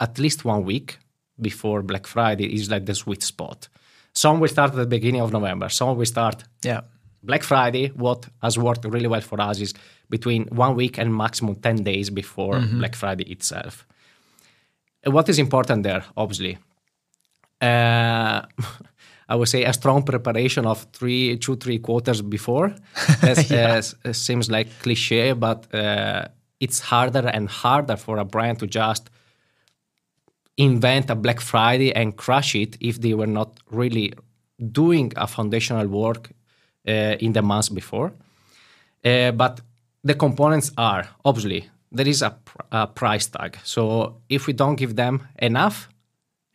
at 0.00 0.18
least 0.18 0.44
one 0.44 0.64
week 0.64 0.98
before 1.40 1.82
Black 1.82 2.06
Friday 2.06 2.54
is 2.54 2.70
like 2.70 2.84
the 2.86 2.94
sweet 2.94 3.22
spot. 3.22 3.68
Some 4.14 4.40
will 4.40 4.48
start 4.48 4.70
at 4.72 4.76
the 4.76 4.86
beginning 4.86 5.20
of 5.20 5.32
November. 5.32 5.68
Some 5.68 5.96
will 5.96 6.06
start 6.06 6.44
yeah. 6.62 6.82
Black 7.22 7.42
Friday. 7.42 7.88
What 7.88 8.26
has 8.42 8.58
worked 8.58 8.84
really 8.84 9.08
well 9.08 9.20
for 9.20 9.40
us 9.40 9.60
is 9.60 9.74
between 10.10 10.44
one 10.48 10.74
week 10.74 10.98
and 10.98 11.14
maximum 11.14 11.54
10 11.56 11.82
days 11.82 12.10
before 12.10 12.54
mm-hmm. 12.54 12.78
Black 12.78 12.94
Friday 12.94 13.30
itself. 13.30 13.86
what 15.04 15.28
is 15.28 15.38
important 15.38 15.82
there, 15.82 16.04
obviously? 16.16 16.58
Uh, 17.60 18.42
I 19.28 19.34
would 19.34 19.48
say 19.48 19.64
a 19.64 19.72
strong 19.72 20.02
preparation 20.02 20.66
of 20.66 20.86
three, 20.92 21.38
two, 21.38 21.56
three 21.56 21.78
quarters 21.78 22.20
before. 22.20 22.74
That 23.22 23.50
yeah. 23.50 23.80
uh, 24.04 24.12
seems 24.12 24.50
like 24.50 24.68
cliche, 24.82 25.32
but 25.32 25.74
uh, 25.74 26.26
it's 26.60 26.80
harder 26.80 27.26
and 27.28 27.48
harder 27.48 27.96
for 27.96 28.18
a 28.18 28.24
brand 28.24 28.58
to 28.58 28.66
just– 28.66 29.08
invent 30.56 31.10
a 31.10 31.14
Black 31.14 31.40
Friday 31.40 31.94
and 31.94 32.16
crush 32.16 32.54
it 32.54 32.76
if 32.80 33.00
they 33.00 33.14
were 33.14 33.26
not 33.26 33.58
really 33.70 34.12
doing 34.70 35.12
a 35.16 35.26
foundational 35.26 35.86
work 35.86 36.30
uh, 36.86 37.16
in 37.20 37.32
the 37.32 37.42
months 37.42 37.68
before. 37.68 38.12
Uh, 39.04 39.32
but 39.32 39.60
the 40.04 40.14
components 40.14 40.70
are 40.76 41.08
obviously 41.24 41.68
there 41.90 42.08
is 42.08 42.22
a, 42.22 42.30
pr- 42.30 42.62
a, 42.70 42.86
price 42.86 43.26
tag. 43.26 43.58
So 43.64 44.20
if 44.28 44.46
we 44.46 44.52
don't 44.52 44.76
give 44.76 44.96
them 44.96 45.28
enough 45.38 45.88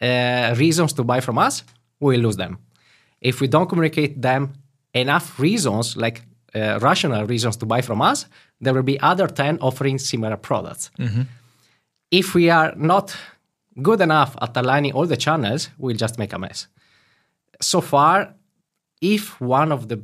uh, 0.02 0.56
reasons 0.58 0.94
to 0.94 1.04
buy 1.04 1.20
from 1.20 1.38
us, 1.38 1.64
we 2.00 2.18
lose 2.18 2.38
them. 2.38 2.58
If 3.22 3.42
we 3.42 3.48
don't 3.48 3.68
communicate 3.68 4.22
them 4.22 4.54
enough 4.94 5.40
reasons, 5.40 5.96
like 5.98 6.24
uh, 6.56 6.80
rational 6.82 7.26
reasons 7.26 7.58
to 7.58 7.66
buy 7.66 7.82
from 7.82 8.02
us, 8.02 8.26
there 8.62 8.74
will 8.74 8.84
be 8.84 9.00
other 9.00 9.28
10 9.28 9.60
offering 9.60 10.00
similar 10.00 10.38
products. 10.38 10.90
Mm-hmm. 10.98 11.24
If 12.12 12.34
we 12.34 12.50
are 12.50 12.74
not 12.76 13.16
good 13.82 14.02
enough 14.02 14.36
at 14.42 14.56
aligning 14.58 14.94
all 14.94 15.06
the 15.06 15.18
channels, 15.18 15.70
we'll 15.78 15.96
just 15.96 16.18
make 16.18 16.34
a 16.34 16.40
mess. 16.40 16.68
So 17.62 17.82
far, 17.82 18.34
if 19.02 19.40
one 19.42 19.72
of 19.72 19.88
the 19.88 20.04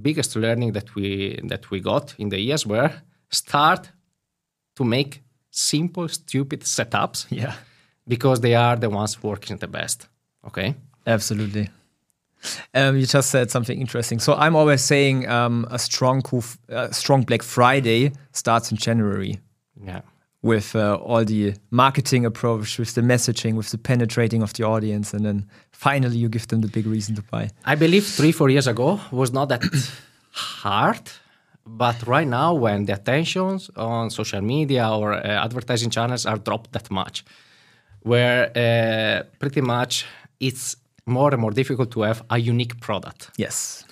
biggest 0.00 0.36
learning 0.36 0.72
that 0.72 0.94
we 0.94 1.40
that 1.44 1.70
we 1.70 1.80
got 1.80 2.14
in 2.18 2.28
the 2.28 2.38
years 2.38 2.66
were 2.66 2.92
start 3.30 3.90
to 4.76 4.84
make 4.84 5.22
simple, 5.50 6.08
stupid 6.08 6.60
setups. 6.60 7.26
Yeah. 7.30 7.54
Because 8.08 8.40
they 8.40 8.54
are 8.54 8.76
the 8.76 8.88
ones 8.88 9.20
working 9.22 9.56
the 9.56 9.66
best. 9.66 10.06
Okay. 10.46 10.76
Absolutely. 11.06 11.68
Um, 12.72 12.96
you 12.96 13.06
just 13.06 13.30
said 13.30 13.50
something 13.50 13.80
interesting. 13.80 14.20
So 14.20 14.34
I'm 14.34 14.54
always 14.54 14.82
saying 14.82 15.28
um, 15.28 15.66
a 15.70 15.78
strong, 15.78 16.22
uh, 16.70 16.90
strong 16.92 17.22
Black 17.22 17.42
Friday 17.42 18.12
starts 18.30 18.70
in 18.70 18.76
January. 18.76 19.40
Yeah. 19.84 20.02
With 20.46 20.76
uh, 20.76 20.94
all 21.10 21.24
the 21.24 21.54
marketing 21.70 22.24
approach, 22.24 22.78
with 22.78 22.92
the 22.94 23.02
messaging, 23.02 23.54
with 23.56 23.70
the 23.70 23.78
penetrating 23.78 24.42
of 24.42 24.52
the 24.52 24.64
audience, 24.64 25.16
and 25.16 25.24
then 25.24 25.38
finally 25.72 26.18
you 26.22 26.28
give 26.28 26.46
them 26.46 26.60
the 26.60 26.68
big 26.68 26.86
reason 26.86 27.16
to 27.16 27.22
buy. 27.22 27.50
I 27.64 27.74
believe 27.74 28.04
three, 28.18 28.32
four 28.32 28.48
years 28.48 28.68
ago 28.68 29.00
was 29.10 29.32
not 29.32 29.48
that 29.48 29.62
hard, 30.30 31.04
but 31.66 31.96
right 32.06 32.28
now 32.28 32.54
when 32.54 32.86
the 32.86 32.92
attentions 32.92 33.70
on 33.76 34.10
social 34.10 34.40
media 34.40 34.88
or 34.88 35.14
uh, 35.14 35.44
advertising 35.46 35.90
channels 35.90 36.26
are 36.26 36.38
dropped 36.38 36.70
that 36.72 36.90
much, 36.90 37.24
where 38.02 38.40
uh, 38.56 39.24
pretty 39.40 39.60
much 39.60 40.06
it's 40.38 40.76
more 41.06 41.32
and 41.32 41.40
more 41.40 41.52
difficult 41.52 41.90
to 41.92 42.02
have 42.02 42.22
a 42.30 42.38
unique 42.38 42.80
product. 42.80 43.30
Yes. 43.36 43.84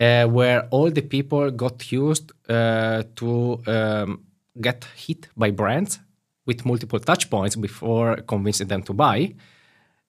Uh, 0.00 0.26
where 0.26 0.66
all 0.70 0.90
the 0.90 1.02
people 1.02 1.50
got 1.50 1.92
used 1.92 2.32
uh, 2.48 3.02
to 3.14 3.60
um, 3.66 4.20
get 4.60 4.86
hit 4.96 5.28
by 5.36 5.50
brands 5.50 5.98
with 6.46 6.64
multiple 6.64 7.00
touch 7.00 7.30
points 7.30 7.56
before 7.56 8.16
convincing 8.16 8.68
them 8.68 8.82
to 8.82 8.92
buy. 8.92 9.34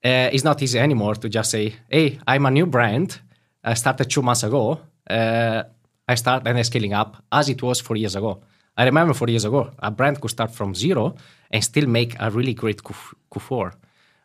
Uh, 0.04 0.30
it's 0.32 0.44
not 0.44 0.62
easy 0.62 0.80
anymore 0.80 1.16
to 1.16 1.30
just 1.30 1.52
say, 1.52 1.76
"Hey, 1.90 2.20
I'm 2.28 2.46
a 2.46 2.52
new 2.52 2.66
brand. 2.66 3.22
I 3.64 3.76
started 3.76 4.10
two 4.10 4.22
months 4.22 4.44
ago. 4.44 4.80
Uh, 5.10 5.64
I 6.08 6.16
start 6.16 6.48
and 6.48 6.58
I'm 6.58 6.64
scaling 6.64 6.94
up," 6.94 7.24
as 7.32 7.50
it 7.50 7.62
was 7.62 7.80
four 7.80 7.96
years 7.96 8.16
ago. 8.16 8.42
I 8.76 8.86
remember 8.86 9.14
four 9.14 9.30
years 9.30 9.46
ago, 9.46 9.72
a 9.80 9.92
brand 9.92 10.20
could 10.20 10.32
start 10.32 10.52
from 10.52 10.74
zero 10.74 11.16
and 11.52 11.64
still 11.64 11.88
make 11.88 12.16
a 12.20 12.32
really 12.32 12.56
great 12.56 12.82
Q4 12.84 13.72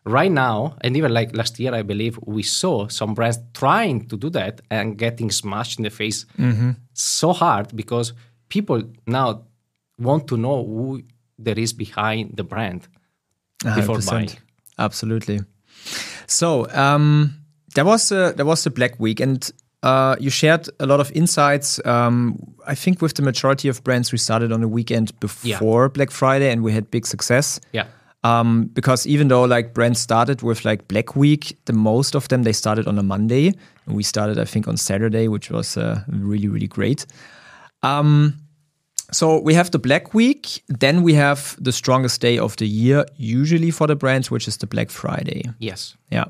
right 0.05 0.31
now, 0.31 0.75
and 0.81 0.97
even 0.97 1.13
like 1.13 1.35
last 1.35 1.59
year, 1.59 1.73
I 1.73 1.83
believe 1.83 2.19
we 2.25 2.43
saw 2.43 2.87
some 2.87 3.13
brands 3.13 3.37
trying 3.53 4.07
to 4.07 4.17
do 4.17 4.29
that 4.31 4.61
and 4.69 4.97
getting 4.97 5.31
smashed 5.31 5.79
in 5.79 5.83
the 5.83 5.89
face 5.89 6.25
mm-hmm. 6.37 6.71
so 6.93 7.33
hard 7.33 7.75
because 7.75 8.13
people 8.49 8.83
now 9.05 9.43
want 9.99 10.27
to 10.27 10.37
know 10.37 10.65
who 10.65 11.03
there 11.37 11.57
is 11.57 11.73
behind 11.73 12.37
the 12.37 12.43
brand 12.43 12.87
before 13.63 13.97
100%. 13.97 14.09
buying. 14.09 14.29
Absolutely. 14.77 15.39
So 16.27 16.69
um, 16.71 17.35
there 17.75 17.85
was 17.85 18.11
a, 18.11 18.33
there 18.35 18.45
was 18.45 18.63
the 18.63 18.69
Black 18.69 18.99
Week, 18.99 19.19
and 19.19 19.51
uh, 19.83 20.15
you 20.19 20.29
shared 20.29 20.69
a 20.79 20.85
lot 20.85 20.99
of 20.99 21.11
insights. 21.11 21.83
Um, 21.85 22.37
I 22.67 22.75
think 22.75 23.01
with 23.01 23.15
the 23.15 23.21
majority 23.21 23.67
of 23.67 23.83
brands, 23.83 24.11
we 24.11 24.17
started 24.17 24.51
on 24.51 24.61
the 24.61 24.67
weekend 24.67 25.17
before 25.19 25.83
yeah. 25.83 25.87
Black 25.89 26.11
Friday, 26.11 26.51
and 26.51 26.63
we 26.63 26.71
had 26.71 26.89
big 26.91 27.05
success. 27.05 27.59
Yeah. 27.71 27.87
Um, 28.23 28.65
because 28.73 29.07
even 29.07 29.29
though 29.29 29.45
like 29.45 29.73
brands 29.73 30.01
started 30.01 30.41
with 30.41 30.65
like 30.65 30.89
Black 30.89 31.15
Week, 31.15 31.57
the 31.65 31.73
most 31.73 32.15
of 32.15 32.27
them 32.27 32.43
they 32.43 32.51
started 32.51 32.87
on 32.87 32.99
a 32.99 33.03
Monday, 33.03 33.53
and 33.85 33.95
we 33.95 34.03
started 34.03 34.37
I 34.37 34.45
think 34.45 34.67
on 34.67 34.75
Saturday, 34.75 35.27
which 35.29 35.49
was 35.49 35.77
uh, 35.77 36.03
really 36.09 36.49
really 36.49 36.67
great. 36.67 37.05
Um, 37.81 38.35
so 39.11 39.39
we 39.39 39.53
have 39.53 39.71
the 39.71 39.79
Black 39.79 40.13
Week, 40.13 40.63
then 40.67 41.03
we 41.03 41.13
have 41.13 41.55
the 41.59 41.71
strongest 41.71 42.21
day 42.21 42.37
of 42.37 42.55
the 42.57 42.67
year, 42.67 43.05
usually 43.17 43.71
for 43.71 43.87
the 43.87 43.95
brands, 43.95 44.29
which 44.31 44.47
is 44.47 44.57
the 44.57 44.67
Black 44.67 44.89
Friday. 44.89 45.43
Yes. 45.59 45.95
Yeah. 46.11 46.25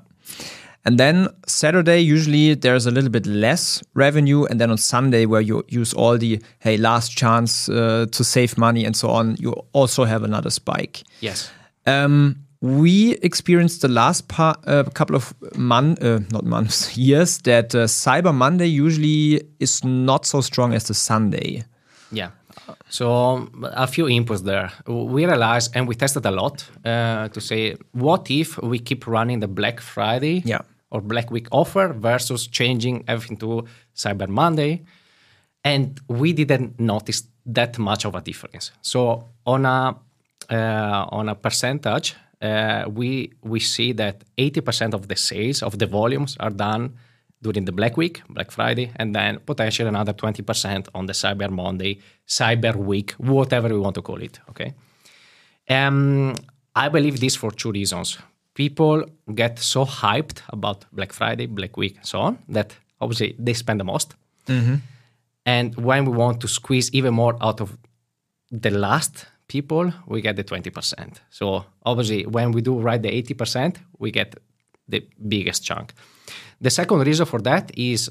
And 0.85 0.97
then 0.97 1.27
Saturday, 1.45 1.99
usually 1.99 2.55
there's 2.55 2.85
a 2.85 2.91
little 2.91 3.09
bit 3.09 3.25
less 3.25 3.83
revenue. 3.93 4.45
And 4.45 4.59
then 4.59 4.71
on 4.71 4.77
Sunday, 4.77 5.25
where 5.25 5.41
you 5.41 5.63
use 5.67 5.93
all 5.93 6.17
the, 6.17 6.41
hey, 6.59 6.77
last 6.77 7.17
chance 7.17 7.67
uh, 7.69 8.05
to 8.11 8.23
save 8.23 8.57
money 8.57 8.85
and 8.85 8.95
so 8.95 9.09
on, 9.09 9.35
you 9.39 9.51
also 9.73 10.05
have 10.05 10.23
another 10.23 10.49
spike. 10.49 11.03
Yes. 11.19 11.51
Um, 11.85 12.37
we 12.61 13.13
experienced 13.21 13.81
the 13.81 13.87
last 13.87 14.27
par- 14.29 14.57
uh, 14.65 14.83
couple 14.93 15.15
of 15.15 15.33
months, 15.55 16.01
uh, 16.01 16.19
not 16.31 16.45
months, 16.45 16.97
years 16.97 17.39
that 17.39 17.75
uh, 17.75 17.85
Cyber 17.85 18.33
Monday 18.33 18.67
usually 18.67 19.43
is 19.59 19.83
not 19.83 20.25
so 20.25 20.41
strong 20.41 20.73
as 20.73 20.85
the 20.85 20.93
Sunday. 20.93 21.63
Yeah. 22.11 22.31
So 22.89 23.49
a 23.63 23.87
few 23.87 24.05
inputs 24.05 24.43
there. 24.43 24.71
We 24.87 25.25
realized, 25.25 25.75
and 25.75 25.87
we 25.87 25.95
tested 25.95 26.25
a 26.25 26.31
lot 26.31 26.65
uh, 26.85 27.27
to 27.29 27.41
say, 27.41 27.75
what 27.91 28.29
if 28.29 28.57
we 28.61 28.79
keep 28.79 29.07
running 29.07 29.39
the 29.39 29.47
Black 29.47 29.79
Friday 29.79 30.41
yeah. 30.45 30.61
or 30.91 31.01
Black 31.01 31.31
Week 31.31 31.47
offer 31.51 31.93
versus 31.93 32.47
changing 32.47 33.03
everything 33.07 33.37
to 33.37 33.65
Cyber 33.95 34.27
Monday? 34.27 34.83
And 35.63 35.99
we 36.07 36.33
didn't 36.33 36.79
notice 36.79 37.23
that 37.45 37.77
much 37.77 38.05
of 38.05 38.15
a 38.15 38.21
difference. 38.21 38.71
So 38.81 39.27
on 39.45 39.65
a 39.65 39.95
uh, 40.49 41.05
on 41.11 41.29
a 41.29 41.35
percentage, 41.35 42.15
uh, 42.41 42.85
we 42.87 43.33
we 43.43 43.59
see 43.59 43.91
that 43.93 44.23
80% 44.37 44.93
of 44.93 45.07
the 45.07 45.15
sales 45.15 45.61
of 45.61 45.77
the 45.77 45.85
volumes 45.85 46.37
are 46.39 46.49
done 46.49 46.93
during 47.41 47.65
the 47.65 47.71
Black 47.71 47.97
Week, 47.97 48.21
Black 48.29 48.51
Friday, 48.51 48.91
and 48.97 49.15
then 49.15 49.39
potentially 49.45 49.87
another 49.87 50.13
20% 50.13 50.87
on 50.93 51.05
the 51.05 51.13
Cyber 51.13 51.49
Monday, 51.49 51.99
Cyber 52.27 52.75
Week, 52.75 53.11
whatever 53.11 53.69
we 53.69 53.79
want 53.79 53.95
to 53.95 54.01
call 54.01 54.21
it. 54.21 54.39
Okay. 54.49 54.73
Um, 55.69 56.35
I 56.75 56.89
believe 56.89 57.19
this 57.19 57.35
for 57.35 57.51
two 57.51 57.71
reasons. 57.71 58.17
People 58.53 59.05
get 59.33 59.59
so 59.59 59.85
hyped 59.85 60.41
about 60.49 60.85
Black 60.91 61.13
Friday, 61.13 61.45
Black 61.45 61.77
Week, 61.77 61.95
and 61.95 62.05
so 62.05 62.19
on 62.19 62.39
that 62.49 62.75
obviously 62.99 63.35
they 63.39 63.53
spend 63.53 63.79
the 63.79 63.85
most. 63.85 64.15
Mm-hmm. 64.47 64.75
And 65.45 65.75
when 65.75 66.05
we 66.05 66.15
want 66.15 66.41
to 66.41 66.47
squeeze 66.47 66.91
even 66.93 67.13
more 67.13 67.37
out 67.41 67.61
of 67.61 67.77
the 68.51 68.69
last 68.69 69.25
people, 69.47 69.91
we 70.07 70.21
get 70.21 70.35
the 70.35 70.43
20%. 70.43 71.17
So 71.29 71.65
obviously, 71.85 72.25
when 72.25 72.51
we 72.51 72.61
do 72.61 72.79
right 72.79 73.01
the 73.01 73.09
80%, 73.09 73.77
we 73.97 74.11
get 74.11 74.35
the 74.87 75.07
biggest 75.27 75.63
chunk. 75.63 75.93
The 76.61 76.69
second 76.69 76.99
reason 76.99 77.25
for 77.25 77.41
that 77.41 77.71
is 77.77 78.09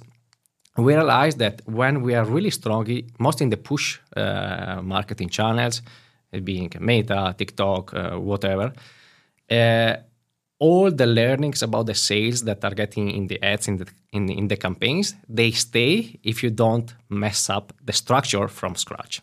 we 0.77 0.95
realize 0.95 1.35
that 1.37 1.61
when 1.67 2.03
we 2.03 2.15
are 2.15 2.25
really 2.25 2.51
strong, 2.51 2.87
most 3.19 3.41
in 3.41 3.51
the 3.51 3.57
push 3.57 3.99
uh, 4.17 4.81
marketing 4.83 5.29
channels, 5.29 5.83
being 6.45 6.71
Meta, 6.81 7.35
TikTok, 7.37 7.95
uh, 7.95 8.11
whatever, 8.19 8.73
uh, 9.51 9.97
all 10.59 10.91
the 10.91 11.07
learnings 11.07 11.63
about 11.63 11.87
the 11.87 11.95
sales 11.95 12.43
that 12.43 12.65
are 12.65 12.75
getting 12.75 13.11
in 13.11 13.27
the 13.29 13.43
ads 13.43 13.69
in 13.69 13.77
the 13.77 13.87
in, 14.13 14.29
in 14.29 14.49
the 14.49 14.57
campaigns 14.57 15.15
they 15.29 15.53
stay 15.53 16.19
if 16.25 16.43
you 16.43 16.51
don't 16.51 16.95
mess 17.09 17.49
up 17.49 17.73
the 17.85 17.93
structure 17.93 18.49
from 18.49 18.75
scratch. 18.75 19.23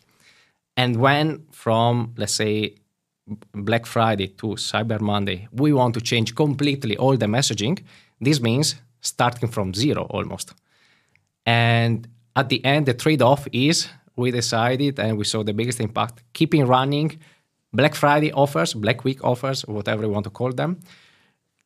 And 0.76 0.96
when 0.96 1.46
from, 1.52 2.14
let's 2.16 2.34
say, 2.34 2.74
Black 3.54 3.86
Friday 3.86 4.28
to 4.28 4.48
Cyber 4.56 5.00
Monday, 5.00 5.48
we 5.52 5.72
want 5.72 5.94
to 5.94 6.00
change 6.00 6.34
completely 6.34 6.96
all 6.96 7.16
the 7.16 7.26
messaging, 7.26 7.82
this 8.20 8.40
means 8.40 8.76
starting 9.00 9.48
from 9.48 9.74
zero 9.74 10.06
almost. 10.10 10.54
And 11.44 12.08
at 12.34 12.48
the 12.48 12.64
end, 12.64 12.86
the 12.86 12.94
trade 12.94 13.22
off 13.22 13.46
is 13.52 13.88
we 14.16 14.30
decided 14.30 14.98
and 14.98 15.16
we 15.18 15.24
saw 15.24 15.42
the 15.42 15.52
biggest 15.52 15.80
impact 15.80 16.22
keeping 16.32 16.66
running 16.66 17.20
Black 17.72 17.94
Friday 17.94 18.32
offers, 18.32 18.72
Black 18.74 19.04
Week 19.04 19.22
offers, 19.22 19.62
whatever 19.66 20.02
you 20.04 20.08
want 20.08 20.24
to 20.24 20.30
call 20.30 20.50
them, 20.52 20.80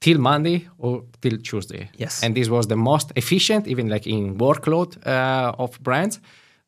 till 0.01 0.19
Monday 0.19 0.69
or 0.79 1.05
till 1.21 1.39
Tuesday. 1.39 1.89
Yes. 1.97 2.23
And 2.23 2.35
this 2.35 2.49
was 2.49 2.67
the 2.67 2.77
most 2.77 3.13
efficient, 3.15 3.69
even 3.69 3.89
like 3.89 4.07
in 4.07 4.37
workload 4.39 4.97
uh, 5.07 5.53
of 5.59 5.79
brands 5.81 6.21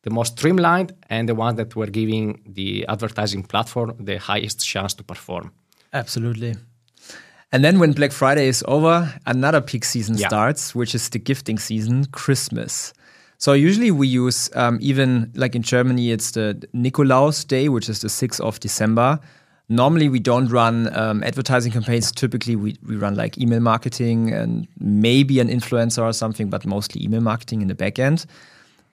the 0.03 0.11
most 0.11 0.39
streamlined 0.39 0.93
and 1.09 1.29
the 1.29 1.35
ones 1.35 1.57
that 1.57 1.75
were 1.77 1.87
giving 1.87 2.41
the 2.47 2.85
advertising 2.89 3.43
platform 3.43 3.95
the 4.01 4.17
highest 4.17 4.67
chance 4.67 4.95
to 4.95 5.05
perform. 5.05 5.53
Absolutely. 5.93 6.57
And 7.53 7.63
then 7.63 7.79
when 7.79 7.93
Black 7.93 8.13
Friday 8.13 8.49
is 8.49 8.65
over, 8.67 9.13
another 9.27 9.61
peak 9.61 9.85
season 9.85 10.17
yeah. 10.17 10.29
starts, 10.29 10.75
which 10.75 10.95
is 10.95 11.11
the 11.11 11.19
gifting 11.19 11.59
season, 11.59 12.07
Christmas. 12.07 12.95
So 13.37 13.53
usually 13.53 13.91
we 13.91 14.09
use 14.09 14.49
um, 14.55 14.79
even 14.81 15.31
like 15.35 15.55
in 15.55 15.63
Germany, 15.63 16.13
it's 16.13 16.31
the 16.31 16.67
Nikolaus 16.75 17.47
Day, 17.47 17.69
which 17.69 17.89
is 17.91 18.01
the 18.01 18.09
6th 18.09 18.41
of 18.41 18.59
December. 18.61 19.21
Normally 19.69 20.09
we 20.09 20.19
don't 20.19 20.49
run 20.49 20.97
um, 20.97 21.23
advertising 21.25 21.73
campaigns. 21.73 22.11
Typically 22.11 22.57
we, 22.57 22.77
we 22.87 22.97
run 22.97 23.17
like 23.17 23.37
email 23.37 23.61
marketing 23.61 24.33
and 24.33 24.67
maybe 24.79 25.39
an 25.39 25.49
influencer 25.49 26.03
or 26.03 26.13
something, 26.13 26.49
but 26.49 26.65
mostly 26.65 27.05
email 27.05 27.21
marketing 27.21 27.61
in 27.61 27.69
the 27.69 27.75
back 27.75 27.99
end. 27.99 28.25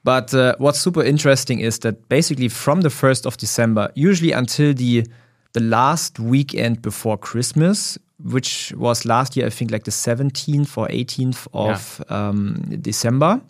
But 0.03 0.33
uh, 0.33 0.55
what's 0.57 0.79
super 0.79 1.03
interesting 1.03 1.59
is 1.59 1.79
that 1.79 2.09
basically 2.09 2.49
from 2.49 2.81
the 2.81 2.89
1st 2.89 3.25
of 3.25 3.37
December, 3.37 3.91
usually 3.95 4.31
until 4.33 4.73
the 4.73 5.05
the 5.53 5.59
last 5.61 6.19
weekend 6.19 6.79
before 6.81 7.17
Christmas, 7.17 7.97
which 8.23 8.73
was 8.75 9.05
last 9.05 9.37
year, 9.37 9.47
I 9.47 9.49
think 9.49 9.71
like 9.71 9.85
the 9.85 9.91
17th 9.91 10.77
or 10.77 10.87
18th 10.87 11.47
of 11.53 12.03
yeah. 12.09 12.29
um, 12.29 12.55
December, 12.81 13.41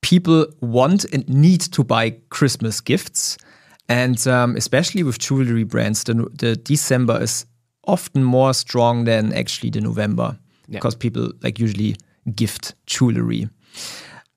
people 0.00 0.46
want 0.60 1.04
and 1.12 1.28
need 1.28 1.60
to 1.60 1.84
buy 1.84 2.10
Christmas 2.30 2.80
gifts. 2.80 3.38
And 3.88 4.26
um, 4.26 4.56
especially 4.56 5.02
with 5.02 5.18
jewelry 5.18 5.64
brands, 5.64 6.04
the, 6.04 6.14
the 6.32 6.56
December 6.56 7.20
is 7.20 7.46
often 7.86 8.22
more 8.22 8.54
strong 8.54 9.04
than 9.04 9.32
actually 9.32 9.70
the 9.70 9.80
November 9.80 10.38
yeah. 10.68 10.78
because 10.78 10.94
people 10.94 11.32
like 11.42 11.58
usually 11.58 11.96
gift 12.34 12.74
jewelry. 12.86 13.48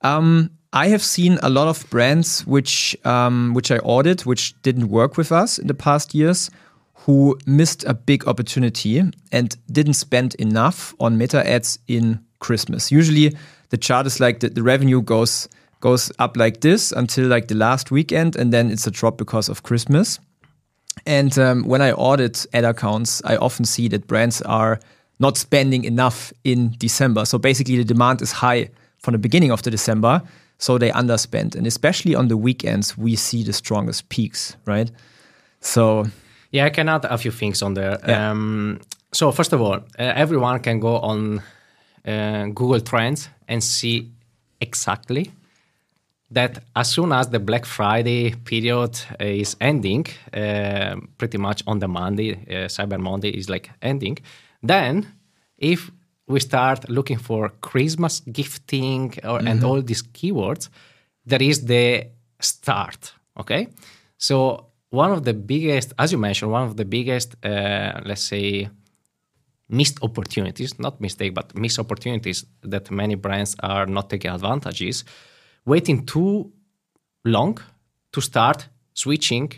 Um, 0.02 0.50
I 0.74 0.88
have 0.88 1.02
seen 1.02 1.40
a 1.42 1.50
lot 1.50 1.68
of 1.68 1.90
brands 1.90 2.46
which 2.46 2.98
um, 3.06 3.54
which 3.54 3.72
I 3.72 3.78
ordered, 3.78 4.22
which 4.22 4.60
didn't 4.62 4.90
work 4.90 5.16
with 5.16 5.32
us 5.32 5.58
in 5.58 5.68
the 5.68 5.74
past 5.74 6.14
years, 6.14 6.50
who 7.06 7.38
missed 7.46 7.84
a 7.84 7.94
big 7.94 8.28
opportunity 8.28 9.00
and 9.32 9.58
didn't 9.72 9.94
spend 9.94 10.34
enough 10.36 10.96
on 11.00 11.18
meta 11.18 11.48
ads 11.48 11.78
in 11.88 12.20
Christmas. 12.40 12.92
Usually 12.92 13.36
the 13.70 13.78
chart 13.78 14.08
is 14.08 14.20
like 14.20 14.40
the, 14.40 14.50
the 14.50 14.64
revenue 14.64 15.02
goes 15.02 15.48
goes 15.82 16.12
up 16.18 16.36
like 16.36 16.62
this 16.62 16.92
until 16.92 17.28
like 17.28 17.48
the 17.48 17.54
last 17.54 17.92
weekend 17.92 18.36
and 18.36 18.52
then 18.52 18.72
it's 18.72 18.88
a 18.88 18.92
drop 18.92 19.18
because 19.18 19.50
of 19.50 19.62
Christmas. 19.62 20.20
And 21.06 21.38
um, 21.38 21.68
when 21.68 21.82
I 21.82 21.92
audit 21.92 22.48
ad 22.54 22.64
accounts, 22.64 23.22
I 23.24 23.36
often 23.36 23.66
see 23.66 23.88
that 23.90 24.08
brands 24.08 24.42
are 24.42 24.80
not 25.20 25.38
spending 25.38 25.84
enough 25.84 26.34
in 26.44 26.74
December. 26.80 27.26
So 27.26 27.38
basically, 27.38 27.78
the 27.78 27.84
demand 27.84 28.22
is 28.24 28.32
high 28.32 28.70
from 28.98 29.12
the 29.12 29.20
beginning 29.20 29.52
of 29.52 29.62
the 29.62 29.70
December, 29.70 30.24
so 30.58 30.80
they 30.80 30.90
underspend. 30.90 31.56
And 31.56 31.68
especially 31.68 32.16
on 32.16 32.30
the 32.30 32.38
weekends, 32.38 32.98
we 32.98 33.16
see 33.16 33.44
the 33.44 33.54
strongest 33.54 34.10
peaks, 34.10 34.56
right? 34.66 34.90
So 35.60 36.08
yeah, 36.56 36.66
I 36.66 36.70
can 36.70 36.88
add 36.88 37.06
a 37.06 37.18
few 37.18 37.32
things 37.32 37.62
on 37.62 37.74
there. 37.74 38.00
Yeah. 38.08 38.32
Um, 38.32 38.80
so 39.12 39.32
first 39.32 39.54
of 39.54 39.62
all, 39.62 39.76
uh, 39.76 40.14
everyone 40.16 40.62
can 40.62 40.80
go 40.80 40.98
on 41.00 41.42
uh, 42.08 42.46
Google 42.46 42.80
Trends 42.80 43.30
and 43.48 43.62
see 43.62 44.12
exactly 44.62 45.32
that 46.32 46.64
as 46.76 46.90
soon 46.90 47.12
as 47.12 47.30
the 47.30 47.40
Black 47.40 47.66
Friday 47.66 48.36
period 48.36 48.98
is 49.20 49.58
ending, 49.60 50.06
uh, 50.34 50.96
pretty 51.18 51.38
much 51.38 51.62
on 51.68 51.80
the 51.80 51.88
Monday, 51.88 52.32
uh, 52.34 52.68
Cyber 52.68 53.00
Monday 53.00 53.30
is 53.30 53.50
like 53.50 53.70
ending, 53.82 54.18
then 54.64 55.06
if 55.58 55.92
we 56.28 56.40
start 56.40 56.90
looking 56.90 57.18
for 57.18 57.50
Christmas 57.62 58.22
gifting 58.22 59.14
or, 59.24 59.40
and 59.40 59.64
all 59.64 59.82
these 59.82 60.04
keywords, 60.04 60.70
there 61.26 61.44
is 61.44 61.66
the 61.66 62.08
start. 62.40 63.14
Okay, 63.38 63.68
so 64.18 64.68
one 64.96 65.12
of 65.12 65.24
the 65.24 65.34
biggest, 65.34 65.94
as 66.00 66.12
you 66.12 66.18
mentioned, 66.18 66.52
one 66.52 66.64
of 66.64 66.76
the 66.78 66.86
biggest, 66.86 67.36
uh, 67.44 68.02
let's 68.06 68.24
say, 68.24 68.70
missed 69.70 69.98
opportunities, 70.02 70.80
not 70.80 71.02
mistake, 71.02 71.34
but 71.34 71.56
missed 71.56 71.80
opportunities 71.80 72.46
that 72.62 72.90
many 72.92 73.16
brands 73.16 73.56
are 73.62 73.86
not 73.86 74.10
taking 74.10 74.32
advantage 74.32 74.82
is 74.82 75.04
waiting 75.66 76.06
too 76.06 76.52
long 77.24 77.58
to 78.12 78.22
start 78.22 78.70
switching 78.94 79.52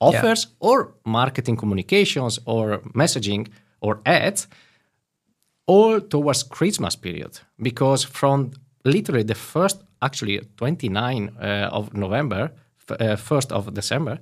offers 0.00 0.48
or 0.60 0.94
marketing 1.04 1.56
communications 1.56 2.38
or 2.44 2.78
messaging 2.94 3.48
or 3.80 4.00
ads 4.04 4.48
all 5.66 6.00
towards 6.00 6.42
Christmas 6.42 6.96
period. 6.96 7.40
Because 7.58 8.04
from 8.04 8.50
literally 8.84 9.24
the 9.24 9.34
first, 9.34 9.82
actually 10.02 10.40
29 10.56 11.36
uh, 11.40 11.68
of 11.72 11.94
November, 11.94 12.52
f- 12.88 13.00
uh, 13.00 13.16
1st 13.16 13.52
of 13.52 13.72
December, 13.72 14.18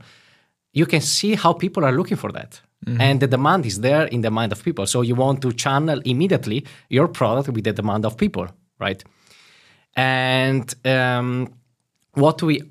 you 0.75 0.87
can 0.87 1.01
see 1.01 1.35
how 1.35 1.53
people 1.55 1.85
are 1.85 1.93
looking 1.93 2.19
for 2.19 2.31
that. 2.33 2.61
And 3.01 3.21
the 3.21 3.27
demand 3.27 3.65
is 3.65 3.81
there 3.81 4.05
in 4.09 4.21
the 4.21 4.31
mind 4.31 4.53
of 4.53 4.63
people. 4.63 4.87
So 4.87 5.01
you 5.01 5.15
want 5.15 5.41
to 5.41 5.53
channel 5.53 6.01
immediately 6.05 6.67
your 6.91 7.09
product 7.09 7.49
with 7.49 7.65
the 7.65 7.73
demand 7.73 8.05
of 8.05 8.19
people, 8.19 8.47
right? 8.79 9.03
And 9.97 10.67
um, 10.85 11.55
what 12.13 12.43
we 12.43 12.63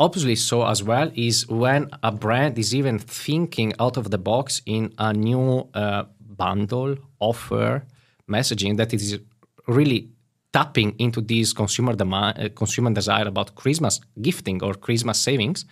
obviously 0.00 0.34
saw 0.34 0.68
as 0.68 0.82
well 0.82 1.12
is 1.14 1.48
when 1.48 1.88
a 2.02 2.10
brand 2.10 2.58
is 2.58 2.74
even 2.74 2.98
thinking 2.98 3.72
out 3.78 3.96
of 3.96 4.10
the 4.10 4.18
box 4.18 4.60
in 4.66 4.92
a 4.98 5.12
new 5.12 5.68
uh, 5.74 6.04
bundle 6.20 6.96
offer 7.20 7.84
messaging 8.28 8.76
that 8.78 8.92
it 8.92 9.00
is 9.00 9.18
really 9.68 10.08
tapping 10.52 10.94
into 10.98 11.20
this 11.20 11.52
consumer 11.52 11.94
demand, 11.94 12.38
uh, 12.38 12.48
consumer 12.48 12.90
desire 12.92 13.28
about 13.28 13.54
Christmas 13.54 14.00
gifting 14.20 14.62
or 14.64 14.74
Christmas 14.74 15.18
savings, 15.18 15.64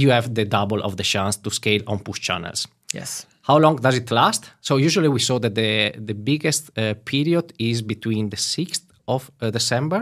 you 0.00 0.10
have 0.10 0.26
the 0.34 0.44
double 0.44 0.80
of 0.82 0.92
the 0.96 1.02
chance 1.02 1.36
to 1.44 1.50
scale 1.50 1.82
on 1.86 1.98
push 1.98 2.20
channels. 2.20 2.68
yes. 2.94 3.26
How 3.42 3.58
long 3.58 3.76
does 3.76 3.96
it 3.96 4.10
last? 4.10 4.42
So 4.60 4.76
usually 4.76 5.08
we 5.08 5.20
saw 5.20 5.38
that 5.40 5.54
the 5.54 5.92
the 6.10 6.14
biggest 6.14 6.70
uh, 6.70 6.94
period 7.04 7.52
is 7.58 7.82
between 7.82 8.30
the 8.30 8.36
6th 8.36 8.84
of 9.06 9.30
uh, 9.40 9.50
December 9.50 10.00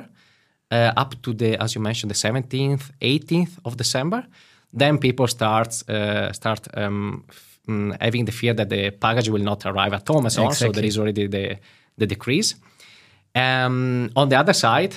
uh, 0.70 0.92
up 0.96 1.14
to 1.22 1.32
the, 1.32 1.56
as 1.62 1.74
you 1.74 1.80
mentioned, 1.80 2.10
the 2.10 2.14
17th, 2.14 2.90
18th 3.00 3.58
of 3.64 3.76
December. 3.76 4.26
Then 4.72 4.98
people 4.98 5.26
start 5.26 5.82
uh, 5.88 6.32
start 6.32 6.68
um, 6.76 7.24
mm, 7.66 7.96
having 8.00 8.26
the 8.26 8.32
fear 8.32 8.54
that 8.54 8.68
the 8.68 8.90
package 8.90 9.30
will 9.30 9.44
not 9.44 9.64
arrive 9.64 9.94
at 9.94 10.06
home 10.06 10.24
and 10.26 10.32
so 10.32 10.44
on. 10.44 10.54
So 10.54 10.70
there 10.72 10.84
is 10.84 10.98
already 10.98 11.26
the 11.26 11.56
the 11.96 12.06
decrease. 12.06 12.54
Um, 13.34 14.10
on 14.14 14.28
the 14.28 14.36
other 14.36 14.52
side, 14.52 14.94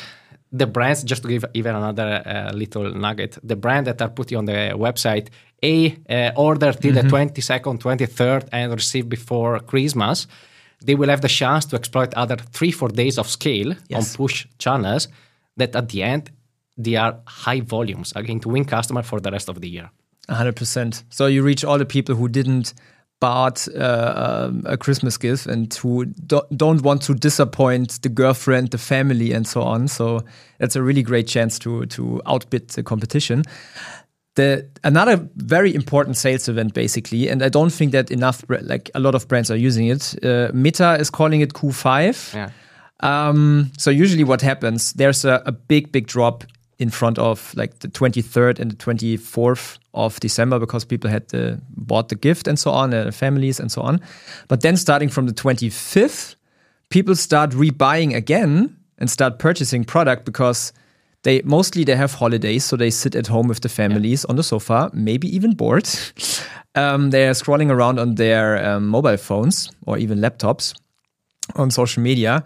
the 0.51 0.67
brands, 0.67 1.03
just 1.03 1.21
to 1.23 1.27
give 1.29 1.45
even 1.53 1.75
another 1.75 2.21
uh, 2.25 2.51
little 2.53 2.93
nugget, 2.93 3.37
the 3.43 3.55
brand 3.55 3.87
that 3.87 4.01
are 4.01 4.09
putting 4.09 4.37
on 4.37 4.45
the 4.45 4.71
website, 4.75 5.27
a 5.63 5.95
uh, 6.09 6.31
order 6.35 6.73
till 6.73 6.93
Mm-hmm. 6.93 7.07
the 7.07 7.41
22nd, 7.41 7.79
23rd, 7.79 8.49
and 8.51 8.71
receive 8.73 9.07
before 9.07 9.59
Christmas, 9.59 10.27
they 10.83 10.95
will 10.95 11.09
have 11.09 11.21
the 11.21 11.27
chance 11.29 11.65
to 11.67 11.75
exploit 11.75 12.13
other 12.15 12.35
three, 12.51 12.71
four 12.71 12.89
days 12.89 13.17
of 13.17 13.27
scale 13.27 13.75
Yes. 13.87 14.11
on 14.11 14.17
push 14.17 14.45
channels 14.57 15.07
that 15.57 15.75
at 15.75 15.89
the 15.89 16.03
end, 16.03 16.31
they 16.77 16.95
are 16.95 17.19
high 17.27 17.61
volumes, 17.61 18.11
again, 18.15 18.39
to 18.39 18.49
win 18.49 18.65
customer 18.65 19.03
for 19.03 19.19
the 19.21 19.31
rest 19.31 19.47
of 19.49 19.61
the 19.61 19.69
year. 19.69 19.89
hundred 20.29 20.55
percent. 20.55 21.03
So 21.09 21.27
you 21.27 21.43
reach 21.43 21.63
all 21.63 21.77
the 21.77 21.85
people 21.85 22.15
who 22.15 22.27
didn't 22.27 22.73
bought 23.21 23.67
uh, 23.77 24.47
um, 24.49 24.63
a 24.65 24.75
Christmas 24.75 25.15
gift 25.15 25.45
and 25.45 25.73
who 25.75 26.05
do- 26.05 26.41
don't 26.53 26.81
want 26.81 27.03
to 27.03 27.13
disappoint 27.13 28.01
the 28.01 28.09
girlfriend, 28.09 28.71
the 28.71 28.77
family, 28.77 29.31
and 29.31 29.47
so 29.47 29.61
on. 29.61 29.87
So 29.87 30.21
that's 30.57 30.75
a 30.75 30.81
really 30.83 31.03
great 31.03 31.27
chance 31.27 31.57
to 31.59 31.85
to 31.85 32.21
outbid 32.25 32.69
the 32.69 32.83
competition. 32.83 33.43
The 34.35 34.67
another 34.83 35.29
very 35.35 35.73
important 35.73 36.17
sales 36.17 36.49
event, 36.49 36.73
basically, 36.73 37.29
and 37.29 37.43
I 37.43 37.49
don't 37.49 37.71
think 37.71 37.91
that 37.91 38.11
enough, 38.11 38.43
like 38.49 38.89
a 38.95 38.99
lot 38.99 39.15
of 39.15 39.27
brands 39.27 39.51
are 39.51 39.57
using 39.57 39.87
it. 39.87 40.15
Uh, 40.25 40.49
Meta 40.53 40.97
is 40.99 41.09
calling 41.09 41.41
it 41.41 41.53
Q5. 41.53 42.33
Yeah. 42.33 42.49
Um, 43.01 43.71
so 43.77 43.91
usually 43.91 44.23
what 44.23 44.41
happens, 44.41 44.93
there's 44.93 45.25
a, 45.25 45.41
a 45.45 45.51
big, 45.51 45.91
big 45.91 46.07
drop 46.07 46.43
in 46.79 46.89
front 46.89 47.19
of 47.19 47.53
like 47.55 47.79
the 47.79 47.87
23rd 47.87 48.59
and 48.59 48.71
the 48.71 48.75
24th 48.75 49.79
of 49.93 50.19
December 50.19 50.59
because 50.59 50.85
people 50.85 51.09
had 51.09 51.27
the, 51.29 51.59
bought 51.69 52.09
the 52.09 52.15
gift 52.15 52.47
and 52.47 52.57
so 52.57 52.71
on, 52.71 52.93
uh, 52.93 53.11
families 53.11 53.59
and 53.59 53.71
so 53.71 53.81
on. 53.81 53.99
But 54.47 54.61
then 54.61 54.77
starting 54.77 55.09
from 55.09 55.27
the 55.27 55.33
25th, 55.33 56.35
people 56.89 57.15
start 57.15 57.51
rebuying 57.51 58.15
again 58.15 58.77
and 58.97 59.09
start 59.09 59.39
purchasing 59.39 59.83
product 59.83 60.25
because 60.25 60.73
they 61.23 61.41
mostly 61.43 61.83
they 61.83 61.95
have 61.95 62.15
holidays, 62.15 62.65
so 62.65 62.75
they 62.75 62.89
sit 62.89 63.15
at 63.15 63.27
home 63.27 63.47
with 63.47 63.61
the 63.61 63.69
families 63.69 64.25
on 64.25 64.37
the 64.37 64.43
sofa, 64.43 64.89
maybe 64.93 65.27
even 65.35 65.53
bored. 65.53 65.87
um, 66.75 67.11
they 67.11 67.27
are 67.27 67.33
scrolling 67.33 67.69
around 67.69 67.99
on 67.99 68.15
their 68.15 68.63
um, 68.65 68.87
mobile 68.87 69.17
phones 69.17 69.69
or 69.85 69.97
even 69.97 70.19
laptops 70.19 70.73
on 71.55 71.69
social 71.69 72.01
media 72.01 72.43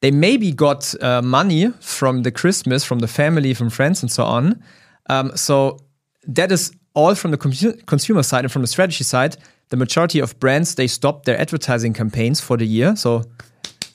they 0.00 0.10
maybe 0.10 0.52
got 0.52 0.94
uh, 1.02 1.22
money 1.22 1.70
from 1.80 2.22
the 2.22 2.30
Christmas, 2.30 2.84
from 2.84 3.00
the 3.00 3.08
family, 3.08 3.54
from 3.54 3.70
friends, 3.70 4.02
and 4.02 4.10
so 4.10 4.24
on. 4.24 4.62
Um, 5.08 5.36
so 5.36 5.78
that 6.26 6.52
is 6.52 6.72
all 6.94 7.14
from 7.14 7.30
the 7.30 7.38
consu- 7.38 7.84
consumer 7.86 8.22
side 8.22 8.44
and 8.44 8.52
from 8.52 8.62
the 8.62 8.68
strategy 8.68 9.04
side. 9.04 9.36
The 9.68 9.76
majority 9.76 10.18
of 10.18 10.38
brands 10.40 10.74
they 10.74 10.86
stopped 10.86 11.24
their 11.24 11.40
advertising 11.40 11.92
campaigns 11.92 12.40
for 12.40 12.56
the 12.56 12.66
year. 12.66 12.96
So 12.96 13.22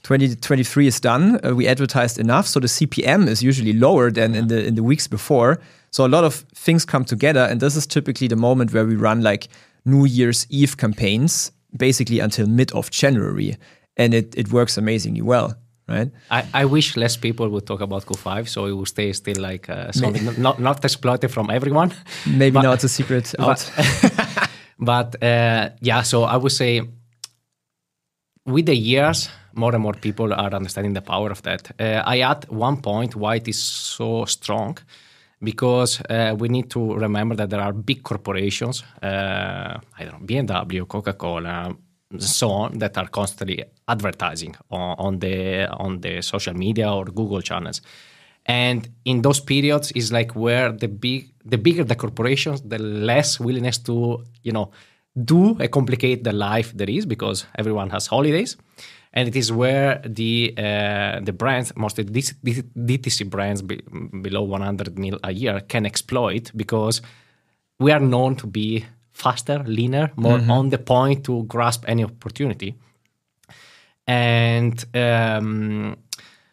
2023 0.04 0.88
is 0.88 1.00
done. 1.00 1.40
Uh, 1.44 1.56
we 1.56 1.68
advertised 1.68 2.20
enough, 2.20 2.48
so 2.48 2.60
the 2.60 2.68
CPM 2.68 3.28
is 3.28 3.42
usually 3.42 3.74
lower 3.74 4.12
than 4.12 4.36
in 4.36 4.48
the 4.48 4.66
in 4.66 4.76
the 4.76 4.84
weeks 4.84 5.08
before. 5.08 5.60
So 5.92 6.06
a 6.06 6.10
lot 6.10 6.24
of 6.24 6.46
things 6.54 6.86
come 6.86 7.06
together, 7.06 7.42
and 7.42 7.60
this 7.60 7.76
is 7.76 7.88
typically 7.88 8.28
the 8.28 8.36
moment 8.36 8.74
where 8.74 8.86
we 8.86 8.96
run 8.96 9.22
like 9.22 9.48
New 9.84 10.06
Year's 10.06 10.46
Eve 10.50 10.78
campaigns, 10.78 11.52
basically 11.76 12.20
until 12.20 12.48
mid 12.48 12.72
of 12.72 12.92
January, 12.92 13.58
and 13.98 14.14
it 14.14 14.34
it 14.38 14.52
works 14.52 14.78
amazingly 14.78 15.22
well 15.22 15.56
right? 15.88 16.12
I, 16.32 16.44
I 16.54 16.66
wish 16.66 16.96
less 16.98 17.18
people 17.18 17.48
would 17.50 17.66
talk 17.66 17.82
about 17.82 18.06
Q5, 18.06 18.48
so 18.48 18.66
it 18.66 18.72
will 18.72 18.86
stay 18.86 19.14
still 19.14 19.42
like 19.42 19.70
uh, 19.70 19.92
something 19.92 20.42
not 20.42 20.60
not 20.60 20.84
exploited 20.86 21.32
from 21.32 21.50
everyone. 21.50 21.92
Maybe 22.26 22.54
But- 22.56 22.64
now 22.64 22.74
it's 22.74 22.84
a 22.86 22.90
secret 22.90 23.34
out. 23.40 23.72
But 24.80 25.16
uh, 25.24 25.70
yeah, 25.82 26.04
so 26.04 26.24
I 26.24 26.36
would 26.38 26.52
say 26.52 26.82
with 28.46 28.66
the 28.66 28.76
years, 28.76 29.30
more 29.54 29.74
and 29.74 29.82
more 29.82 29.94
people 29.94 30.34
are 30.34 30.54
understanding 30.54 30.94
the 30.94 31.02
power 31.02 31.32
of 31.32 31.42
that. 31.44 31.72
Uh, 31.80 32.04
I 32.06 32.20
add 32.22 32.46
one 32.50 32.82
point 32.82 33.16
why 33.16 33.36
it 33.36 33.48
is 33.48 33.60
so 33.64 34.26
strong, 34.26 34.78
because 35.42 36.02
uh, 36.10 36.36
we 36.38 36.50
need 36.50 36.70
to 36.72 36.94
remember 36.96 37.36
that 37.36 37.50
there 37.50 37.62
are 37.62 37.74
big 37.74 38.04
corporations, 38.04 38.84
uh, 39.02 39.80
I 40.00 40.04
don't 40.04 40.22
know, 40.22 40.28
BMW, 40.28 40.88
Coca-Cola, 40.88 41.76
so 42.20 42.50
on, 42.50 42.80
that 42.80 42.98
are 42.98 43.08
constantly 43.08 43.64
advertising 43.88 44.56
on, 44.72 44.96
on 44.98 45.20
the 45.20 45.68
on 45.70 46.02
the 46.02 46.22
social 46.22 46.54
media 46.54 46.92
or 46.92 47.06
Google 47.06 47.42
channels. 47.42 47.82
And 48.46 48.88
in 49.06 49.22
those 49.22 49.40
periods 49.40 49.92
is 49.94 50.12
like 50.12 50.36
where 50.36 50.72
the 50.72 50.88
big 50.88 51.32
the 51.44 51.58
bigger 51.58 51.84
the 51.84 51.96
corporations, 51.96 52.62
the 52.62 52.80
less 52.80 53.40
willingness 53.40 53.78
to, 53.80 54.24
you 54.44 54.52
know, 54.52 54.72
do 55.24 55.58
a 55.60 55.68
complicate 55.68 56.24
the 56.24 56.34
life 56.34 56.74
there 56.74 56.90
is 56.90 57.06
because 57.06 57.46
everyone 57.58 57.90
has 57.90 58.08
holidays. 58.08 58.58
And 59.14 59.30
it 59.30 59.36
is 59.36 59.52
where 59.52 60.02
the 60.06 60.54
uh, 60.58 61.22
the 61.22 61.32
brands, 61.32 61.72
mostly 61.76 62.04
DTC 62.04 63.30
brands 63.30 63.62
be, 63.62 63.82
below 64.22 64.44
100 64.44 65.00
mil 65.00 65.18
a 65.24 65.32
year, 65.32 65.62
can 65.62 65.86
exploit 65.86 66.52
because 66.56 67.02
we 67.80 67.92
are 67.92 68.00
known 68.00 68.36
to 68.36 68.48
be 68.48 68.86
faster, 69.16 69.64
leaner, 69.66 70.12
more 70.18 70.42
on 70.50 70.70
the 70.70 70.78
point 70.78 71.24
to 71.24 71.44
grasp 71.44 71.86
any 71.88 72.04
opportunity. 72.04 72.76
And 74.06 74.86
um, 74.94 75.96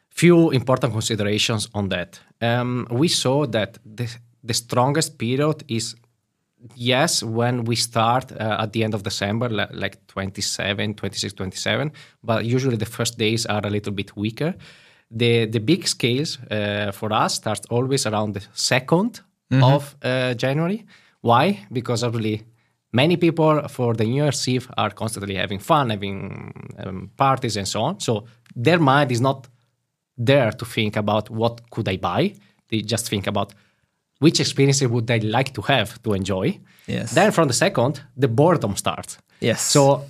few 0.09 0.51
important 0.51 0.93
considerations 0.93 1.69
on 1.75 1.89
that. 1.89 2.21
Um, 2.41 2.87
we 2.91 3.09
saw 3.09 3.47
that 3.47 3.79
the, 3.85 4.09
the 4.45 4.55
strongest 4.55 5.19
period 5.19 5.65
is 5.69 5.97
yes 6.77 7.23
when 7.23 7.65
we 7.65 7.75
start 7.75 8.31
uh, 8.33 8.57
at 8.61 8.73
the 8.73 8.85
end 8.85 8.95
of 8.95 9.03
december 9.03 9.49
like 9.73 9.99
27 10.07 10.95
26 10.95 11.35
27 11.35 11.91
but 12.23 12.45
usually 12.45 12.77
the 12.77 12.87
first 12.87 13.19
days 13.19 13.45
are 13.47 13.67
a 13.67 13.71
little 13.71 13.93
bit 13.93 14.17
weaker. 14.17 14.55
The 15.11 15.47
the 15.47 15.59
big 15.59 15.87
scales 15.89 16.39
uh, 16.51 16.93
for 16.93 17.13
us 17.13 17.35
starts 17.35 17.67
always 17.71 18.07
around 18.07 18.35
the 18.35 18.41
2nd 18.55 19.21
of 19.63 19.97
uh, 20.03 20.35
january. 20.35 20.87
Why? 21.21 21.67
Because 21.71 22.07
obviously 22.07 22.43
many 22.93 23.17
people 23.17 23.69
for 23.69 23.95
the 23.95 24.05
new 24.05 24.23
year's 24.23 24.49
eve 24.49 24.69
are 24.77 24.91
constantly 24.91 25.35
having 25.35 25.59
fun 25.59 25.91
having 25.91 26.53
um, 26.79 27.11
parties 27.17 27.57
and 27.57 27.69
so 27.69 27.81
on 27.83 28.01
so 28.01 28.25
their 28.55 28.79
mind 28.79 29.11
is 29.11 29.21
not 29.21 29.49
there 30.17 30.53
to 30.53 30.65
think 30.65 30.97
about 30.97 31.31
what 31.31 31.71
could 31.71 31.89
i 31.89 31.97
buy 31.97 32.35
they 32.69 32.81
just 32.81 33.09
think 33.09 33.27
about 33.27 33.55
which 34.23 34.39
experiences 34.39 34.89
would 34.89 35.07
they 35.09 35.21
like 35.21 35.53
to 35.53 35.63
have 35.63 36.01
to 36.05 36.13
enjoy. 36.15 36.61
Yes. 36.87 37.13
Then 37.13 37.33
from 37.33 37.49
the 37.49 37.55
second, 37.55 38.03
the 38.17 38.29
boredom 38.29 38.77
starts. 38.77 39.19
Yes. 39.41 39.61
So 39.61 40.05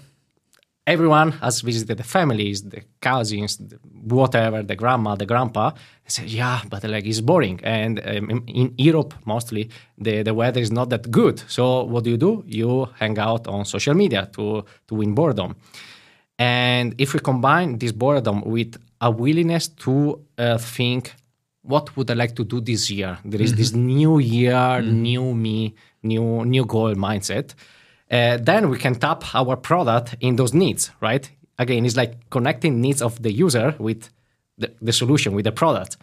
everyone 0.87 1.33
has 1.33 1.61
visited 1.61 1.97
the 1.99 2.05
families, 2.05 2.63
the 2.63 2.83
cousins, 3.01 3.57
the 3.57 3.79
whatever, 4.03 4.63
the 4.63 4.75
grandma, 4.77 5.15
the 5.15 5.27
grandpa. 5.27 5.71
They 5.71 6.09
say, 6.09 6.25
yeah, 6.27 6.63
but 6.69 6.83
like 6.85 7.07
it's 7.07 7.21
boring. 7.21 7.61
And 7.63 8.01
um, 8.01 8.45
in, 8.47 8.75
Europe, 8.77 9.15
mostly, 9.25 9.71
the, 9.97 10.23
the 10.23 10.35
weather 10.35 10.61
is 10.61 10.73
not 10.73 10.91
that 10.91 11.11
good. 11.11 11.43
So 11.49 11.85
what 11.85 12.05
do 12.05 12.11
you 12.11 12.17
do? 12.17 12.45
You 12.47 12.89
hang 12.99 13.19
out 13.19 13.47
on 13.47 13.65
social 13.65 13.95
media 13.95 14.29
to, 14.33 14.65
to 14.89 14.95
win 14.95 15.15
boredom. 15.15 15.57
And 16.39 16.95
if 16.99 17.15
we 17.15 17.21
combine 17.21 17.79
this 17.79 17.93
boredom 17.93 18.43
with 18.43 18.77
a 19.01 19.11
willingness 19.11 19.69
to 19.69 20.21
uh, 20.39 20.59
think, 20.59 21.15
what 21.63 21.97
would 21.97 22.11
I 22.11 22.15
like 22.15 22.35
to 22.37 22.45
do 22.45 22.61
this 22.61 22.91
year? 22.91 23.19
There 23.25 23.41
is 23.41 23.55
this 23.55 23.73
new 23.73 24.19
year, 24.19 24.83
new 24.83 25.33
me, 25.33 25.75
new 26.03 26.45
new 26.45 26.65
goal 26.65 26.95
mindset. 26.95 27.55
Uh, 28.13 28.37
then 28.37 28.69
we 28.69 28.79
can 28.79 28.95
tap 28.95 29.35
our 29.35 29.57
product 29.57 30.17
in 30.21 30.37
those 30.37 30.53
needs, 30.53 30.91
right? 31.01 31.31
Again, 31.59 31.87
it's 31.87 31.97
like 31.97 32.29
connecting 32.31 32.81
needs 32.81 33.01
of 33.01 33.23
the 33.23 33.33
user 33.33 33.75
with 33.79 34.11
the, 34.59 34.71
the 34.83 34.93
solution, 34.93 35.35
with 35.35 35.45
the 35.45 35.53
product. 35.53 35.97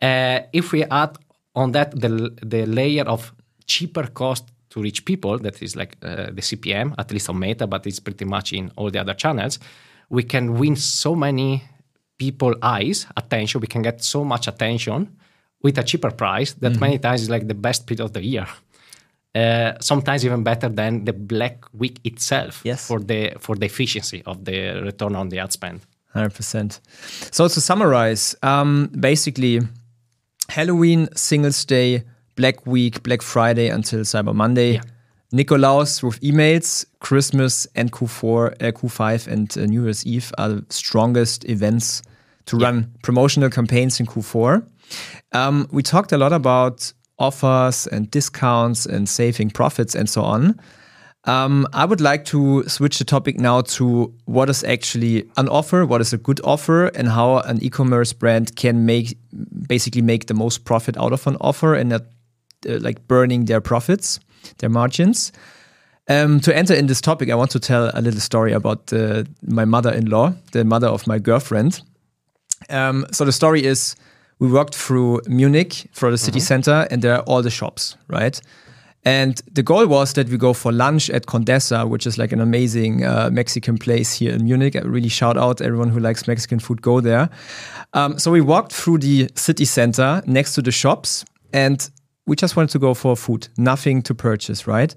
Uh, 0.00 0.40
if 0.52 0.72
we 0.72 0.84
add 0.84 1.18
on 1.54 1.72
that 1.72 1.90
the, 2.00 2.34
the 2.42 2.64
layer 2.66 3.04
of 3.04 3.32
cheaper 3.66 4.06
cost 4.06 4.52
to 4.70 4.80
reach 4.80 5.04
people, 5.04 5.38
that 5.38 5.60
is 5.60 5.74
like 5.74 5.96
uh, 6.02 6.26
the 6.26 6.42
CPM, 6.42 6.94
at 6.96 7.10
least 7.10 7.28
on 7.28 7.38
Meta, 7.38 7.66
but 7.66 7.86
it's 7.86 8.00
pretty 8.00 8.24
much 8.24 8.52
in 8.52 8.70
all 8.76 8.90
the 8.90 9.00
other 9.00 9.14
channels, 9.14 9.58
we 10.08 10.22
can 10.22 10.54
win 10.54 10.76
so 10.76 11.14
many 11.14 11.62
people 12.22 12.54
eyes 12.62 13.06
attention 13.16 13.60
we 13.60 13.66
can 13.66 13.82
get 13.82 13.96
so 14.14 14.22
much 14.24 14.46
attention 14.46 15.00
with 15.64 15.76
a 15.78 15.82
cheaper 15.82 16.12
price 16.22 16.52
that 16.62 16.78
many 16.78 16.96
times 16.98 17.22
is 17.22 17.30
like 17.30 17.48
the 17.48 17.60
best 17.66 17.86
period 17.86 18.04
of 18.04 18.12
the 18.12 18.22
year 18.22 18.46
uh, 19.34 19.72
sometimes 19.80 20.24
even 20.24 20.42
better 20.42 20.68
than 20.68 21.04
the 21.04 21.12
black 21.12 21.64
week 21.72 21.98
itself 22.04 22.60
Yes. 22.64 22.86
for 22.86 23.00
the 23.00 23.32
for 23.38 23.56
the 23.56 23.66
efficiency 23.66 24.22
of 24.26 24.44
the 24.44 24.82
return 24.82 25.14
on 25.16 25.28
the 25.30 25.38
ad 25.38 25.52
spend 25.52 25.80
Hundred 26.14 26.34
percent. 26.34 26.80
So 27.30 27.48
to 27.48 27.60
summarize, 27.60 28.36
um, 28.42 28.90
basically, 29.00 29.60
Halloween, 30.48 31.08
Singles 31.16 31.64
Day, 31.64 32.02
Black 32.36 32.66
Week, 32.66 33.02
Black 33.02 33.22
Friday 33.22 33.68
until 33.68 34.00
Cyber 34.00 34.34
Monday, 34.34 34.72
Yeah. 34.74 34.82
Nikolaus 35.32 36.02
with 36.02 36.20
emails, 36.20 36.84
Christmas 37.00 37.66
and 37.74 37.90
Q4, 37.90 38.52
uh, 38.62 38.72
Q5 38.72 39.26
and 39.26 39.56
uh, 39.56 39.64
New 39.64 39.84
Year's 39.84 40.04
Eve 40.04 40.30
are 40.36 40.50
the 40.50 40.64
strongest 40.68 41.44
events 41.48 42.02
to 42.44 42.58
run 42.58 42.90
promotional 43.02 43.48
campaigns 43.48 43.98
in 44.00 44.04
Q4. 44.06 44.62
Um, 45.32 45.66
we 45.72 45.82
talked 45.82 46.12
a 46.12 46.18
lot 46.18 46.32
about 46.34 46.92
offers 47.22 47.86
and 47.86 48.10
discounts 48.10 48.86
and 48.86 49.08
saving 49.08 49.50
profits 49.50 49.94
and 49.94 50.08
so 50.08 50.22
on. 50.22 50.60
Um, 51.24 51.68
I 51.72 51.84
would 51.84 52.00
like 52.00 52.24
to 52.26 52.64
switch 52.68 52.98
the 52.98 53.04
topic 53.04 53.38
now 53.38 53.60
to 53.60 54.12
what 54.24 54.50
is 54.50 54.64
actually 54.64 55.30
an 55.36 55.48
offer, 55.48 55.86
what 55.86 56.00
is 56.00 56.12
a 56.12 56.18
good 56.18 56.40
offer, 56.42 56.86
and 56.86 57.08
how 57.08 57.38
an 57.38 57.62
e-commerce 57.62 58.12
brand 58.12 58.56
can 58.56 58.84
make 58.84 59.16
basically 59.68 60.02
make 60.02 60.26
the 60.26 60.34
most 60.34 60.64
profit 60.64 60.96
out 60.96 61.12
of 61.12 61.26
an 61.26 61.36
offer 61.40 61.74
and 61.74 61.90
not 61.90 62.02
uh, 62.68 62.78
like 62.80 63.06
burning 63.06 63.44
their 63.44 63.60
profits, 63.60 64.18
their 64.58 64.70
margins. 64.70 65.32
Um, 66.08 66.40
to 66.40 66.56
enter 66.56 66.74
in 66.74 66.86
this 66.86 67.00
topic, 67.00 67.30
I 67.30 67.36
want 67.36 67.52
to 67.52 67.60
tell 67.60 67.92
a 67.94 68.00
little 68.00 68.20
story 68.20 68.52
about 68.52 68.92
uh, 68.92 69.22
my 69.42 69.64
mother-in-law, 69.64 70.34
the 70.50 70.64
mother 70.64 70.88
of 70.88 71.06
my 71.06 71.20
girlfriend. 71.20 71.80
Um, 72.68 73.06
so 73.12 73.24
the 73.24 73.32
story 73.32 73.64
is 73.64 73.94
we 74.42 74.50
walked 74.50 74.74
through 74.74 75.20
Munich 75.28 75.86
for 75.92 76.10
the 76.10 76.18
city 76.18 76.40
center, 76.40 76.88
and 76.90 77.00
there 77.00 77.14
are 77.14 77.22
all 77.28 77.42
the 77.42 77.50
shops, 77.50 77.96
right? 78.08 78.40
And 79.04 79.40
the 79.52 79.62
goal 79.62 79.86
was 79.86 80.14
that 80.14 80.28
we 80.28 80.36
go 80.36 80.52
for 80.52 80.72
lunch 80.72 81.10
at 81.10 81.26
Condesa, 81.26 81.88
which 81.88 82.08
is 82.08 82.18
like 82.18 82.32
an 82.32 82.40
amazing 82.40 83.04
uh, 83.04 83.30
Mexican 83.32 83.78
place 83.78 84.14
here 84.14 84.32
in 84.32 84.42
Munich. 84.44 84.74
I 84.74 84.80
really 84.80 85.08
shout 85.08 85.36
out 85.36 85.60
everyone 85.60 85.90
who 85.90 86.00
likes 86.00 86.26
Mexican 86.26 86.58
food, 86.58 86.82
go 86.82 87.00
there. 87.00 87.30
Um, 87.92 88.18
so 88.18 88.32
we 88.32 88.40
walked 88.40 88.72
through 88.72 88.98
the 88.98 89.30
city 89.36 89.64
center 89.64 90.24
next 90.26 90.54
to 90.54 90.62
the 90.62 90.72
shops, 90.72 91.24
and 91.52 91.88
we 92.26 92.34
just 92.34 92.56
wanted 92.56 92.70
to 92.70 92.80
go 92.80 92.94
for 92.94 93.16
food, 93.16 93.46
nothing 93.56 94.02
to 94.02 94.12
purchase, 94.12 94.66
right? 94.66 94.92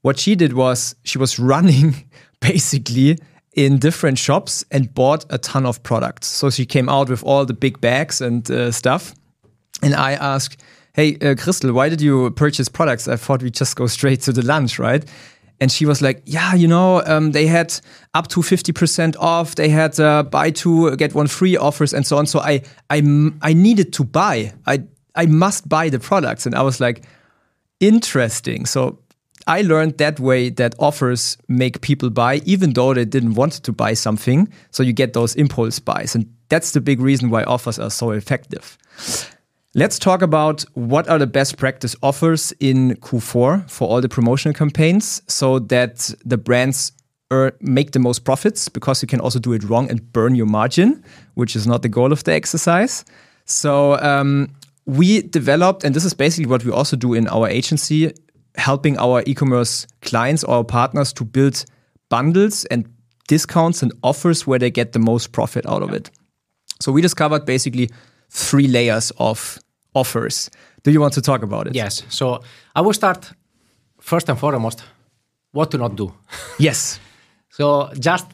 What 0.00 0.18
she 0.18 0.34
did 0.34 0.54
was 0.54 0.96
she 1.02 1.18
was 1.18 1.38
running 1.52 2.08
basically 2.40 3.18
in 3.54 3.78
different 3.78 4.18
shops 4.18 4.64
and 4.70 4.92
bought 4.94 5.24
a 5.30 5.38
ton 5.38 5.66
of 5.66 5.82
products. 5.82 6.28
So 6.28 6.50
she 6.50 6.64
came 6.64 6.88
out 6.88 7.08
with 7.08 7.24
all 7.24 7.44
the 7.44 7.54
big 7.54 7.80
bags 7.80 8.20
and 8.20 8.48
uh, 8.50 8.70
stuff. 8.70 9.14
And 9.82 9.94
I 9.94 10.12
asked, 10.12 10.62
Hey, 10.92 11.16
uh, 11.18 11.34
Crystal, 11.36 11.72
why 11.72 11.88
did 11.88 12.00
you 12.00 12.30
purchase 12.32 12.68
products? 12.68 13.08
I 13.08 13.16
thought 13.16 13.42
we'd 13.42 13.54
just 13.54 13.76
go 13.76 13.86
straight 13.86 14.20
to 14.22 14.32
the 14.32 14.42
lunch, 14.42 14.78
right? 14.78 15.04
And 15.60 15.70
she 15.70 15.84
was 15.84 16.00
like, 16.00 16.22
Yeah, 16.26 16.54
you 16.54 16.68
know, 16.68 17.02
um, 17.06 17.32
they 17.32 17.46
had 17.46 17.78
up 18.14 18.28
to 18.28 18.40
50% 18.40 19.16
off. 19.18 19.54
They 19.56 19.68
had 19.68 19.98
uh, 19.98 20.22
buy 20.22 20.50
two, 20.50 20.94
get 20.96 21.14
one 21.14 21.26
free 21.26 21.56
offers 21.56 21.92
and 21.92 22.06
so 22.06 22.18
on. 22.18 22.26
So 22.26 22.40
I, 22.40 22.62
I, 22.88 22.98
I 23.42 23.52
needed 23.52 23.92
to 23.94 24.04
buy. 24.04 24.52
I, 24.66 24.84
I 25.14 25.26
must 25.26 25.68
buy 25.68 25.88
the 25.88 25.98
products. 25.98 26.46
And 26.46 26.54
I 26.54 26.62
was 26.62 26.80
like, 26.80 27.04
Interesting. 27.80 28.66
So 28.66 28.98
I 29.46 29.62
learned 29.62 29.98
that 29.98 30.20
way 30.20 30.50
that 30.50 30.74
offers 30.78 31.36
make 31.48 31.80
people 31.80 32.10
buy 32.10 32.36
even 32.44 32.72
though 32.72 32.94
they 32.94 33.04
didn't 33.04 33.34
want 33.34 33.52
to 33.54 33.72
buy 33.72 33.94
something. 33.94 34.48
So 34.70 34.82
you 34.82 34.92
get 34.92 35.12
those 35.12 35.34
impulse 35.34 35.78
buys. 35.78 36.14
And 36.14 36.32
that's 36.48 36.72
the 36.72 36.80
big 36.80 37.00
reason 37.00 37.30
why 37.30 37.44
offers 37.44 37.78
are 37.78 37.90
so 37.90 38.10
effective. 38.10 38.76
Let's 39.74 40.00
talk 40.00 40.20
about 40.20 40.64
what 40.74 41.08
are 41.08 41.18
the 41.18 41.28
best 41.28 41.56
practice 41.56 41.94
offers 42.02 42.52
in 42.58 42.96
Q4 42.96 43.70
for 43.70 43.88
all 43.88 44.00
the 44.00 44.08
promotional 44.08 44.52
campaigns 44.52 45.22
so 45.28 45.60
that 45.60 46.12
the 46.24 46.36
brands 46.36 46.92
earn, 47.30 47.52
make 47.60 47.92
the 47.92 48.00
most 48.00 48.24
profits 48.24 48.68
because 48.68 49.00
you 49.00 49.06
can 49.06 49.20
also 49.20 49.38
do 49.38 49.52
it 49.52 49.62
wrong 49.62 49.88
and 49.88 50.12
burn 50.12 50.34
your 50.34 50.46
margin, 50.46 51.04
which 51.34 51.54
is 51.54 51.68
not 51.68 51.82
the 51.82 51.88
goal 51.88 52.12
of 52.12 52.24
the 52.24 52.32
exercise. 52.32 53.04
So 53.44 53.96
um, 54.00 54.48
we 54.86 55.22
developed, 55.22 55.84
and 55.84 55.94
this 55.94 56.04
is 56.04 56.14
basically 56.14 56.50
what 56.50 56.64
we 56.64 56.72
also 56.72 56.96
do 56.96 57.14
in 57.14 57.28
our 57.28 57.48
agency, 57.48 58.12
helping 58.56 58.98
our 58.98 59.22
e-commerce 59.26 59.86
clients 60.02 60.44
or 60.44 60.64
partners 60.64 61.12
to 61.14 61.24
build 61.24 61.64
bundles 62.08 62.64
and 62.66 62.84
discounts 63.28 63.82
and 63.82 63.92
offers 64.02 64.46
where 64.46 64.58
they 64.58 64.70
get 64.70 64.92
the 64.92 64.98
most 64.98 65.32
profit 65.32 65.64
out 65.66 65.82
of 65.82 65.92
it. 65.92 66.10
So 66.80 66.92
we 66.92 67.00
discovered 67.02 67.44
basically 67.44 67.90
three 68.28 68.66
layers 68.66 69.12
of 69.18 69.58
offers. 69.94 70.50
Do 70.82 70.90
you 70.90 71.00
want 71.00 71.14
to 71.14 71.20
talk 71.22 71.42
about 71.42 71.66
it? 71.66 71.74
yes 71.74 72.02
so 72.08 72.40
i 72.74 72.80
will 72.80 72.94
start 72.94 73.32
first 74.00 74.28
and 74.28 74.38
foremost 74.38 74.82
what 75.52 75.70
to 75.70 75.78
not 75.78 75.96
do 75.96 76.12
Yes. 76.58 77.00
So 77.50 77.90
just 77.98 78.26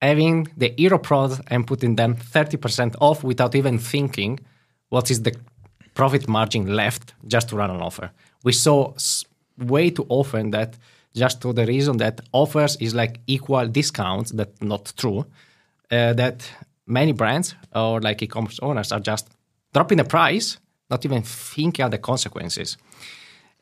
having 0.00 0.48
the 0.56 0.74
hero 0.76 0.98
product 0.98 1.42
and 1.48 1.66
putting 1.66 1.96
them 1.96 2.16
30% 2.16 2.96
off 3.00 3.22
without 3.22 3.54
even 3.54 3.78
thinking 3.78 4.40
what 4.88 5.10
is 5.10 5.22
the 5.22 5.32
profit 5.94 6.28
margin 6.28 6.66
left 6.74 7.14
just 7.26 7.48
to 7.50 7.56
run 7.56 7.70
an 7.70 7.80
offer. 7.80 8.10
We 8.44 8.52
saw 8.52 8.94
way 9.58 9.90
too 9.90 10.06
often 10.08 10.50
that 10.50 10.76
just 11.14 11.40
to 11.42 11.52
the 11.52 11.66
reason 11.66 11.98
that 11.98 12.20
offers 12.32 12.76
is 12.76 12.94
like 12.94 13.20
equal 13.26 13.66
discounts, 13.66 14.30
that's 14.32 14.62
not 14.62 14.92
true. 14.96 15.26
Uh, 15.90 16.12
that 16.14 16.48
many 16.86 17.12
brands 17.12 17.54
or 17.74 18.00
like 18.00 18.22
e-commerce 18.22 18.58
owners 18.62 18.92
are 18.92 19.00
just 19.00 19.28
dropping 19.74 19.98
the 19.98 20.04
price, 20.04 20.58
not 20.90 21.04
even 21.04 21.22
thinking 21.22 21.84
of 21.84 21.90
the 21.90 21.98
consequences. 21.98 22.76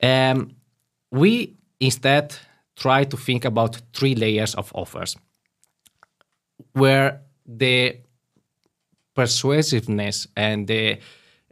Um, 0.03 0.55
we 1.11 1.57
instead 1.81 2.37
try 2.77 3.05
to 3.05 3.17
think 3.17 3.45
about 3.45 3.81
three 3.93 4.15
layers 4.15 4.55
of 4.55 4.71
offers 4.75 5.17
where 6.73 7.21
the 7.47 7.97
persuasiveness 9.15 10.29
and 10.37 10.67
the 10.67 10.99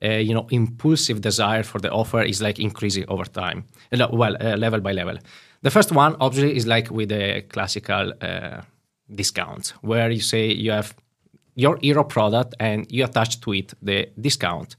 uh, 0.03 0.09
you 0.09 0.35
know 0.35 0.47
impulsive 0.51 1.21
desire 1.21 1.63
for 1.63 1.81
the 1.81 1.91
offer 1.91 2.23
is 2.23 2.41
like 2.41 2.59
increasing 2.63 3.05
over 3.09 3.25
time 3.25 3.65
Uh, 3.93 4.09
well 4.13 4.37
uh, 4.41 4.57
level 4.57 4.81
by 4.81 4.93
level 4.93 5.19
The 5.63 5.71
first 5.71 5.93
one, 5.93 6.17
obviously, 6.21 6.57
is 6.57 6.67
like 6.67 6.91
with 6.91 7.09
the 7.09 7.43
classical 7.49 8.13
uh, 8.21 8.63
discounts, 9.09 9.71
where 9.83 10.11
you 10.11 10.21
say 10.21 10.53
you 10.53 10.71
have 10.71 10.95
your 11.57 11.79
hero 11.83 12.05
product 12.05 12.55
and 12.61 12.87
you 12.91 13.05
attach 13.05 13.41
to 13.41 13.53
it 13.53 13.75
the 13.83 14.09
discount. 14.21 14.77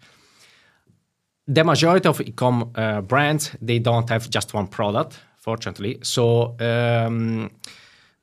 The 1.46 1.64
majority 1.64 2.08
of 2.08 2.22
e-com 2.22 2.72
uh, 2.76 3.02
brands 3.02 3.56
they 3.62 3.80
don't 3.80 4.10
have 4.10 4.30
just 4.30 4.54
one 4.54 4.68
product, 4.68 5.20
fortunately. 5.36 5.98
So 6.02 6.56
um, 6.60 7.50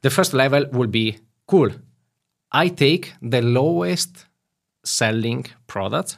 the 0.01 0.11
first 0.11 0.33
level 0.33 0.65
will 0.73 0.89
be 0.89 1.19
cool. 1.47 1.71
I 2.53 2.69
take 2.69 3.13
the 3.21 3.43
lowest 3.43 4.27
selling 4.83 5.45
products, 5.67 6.17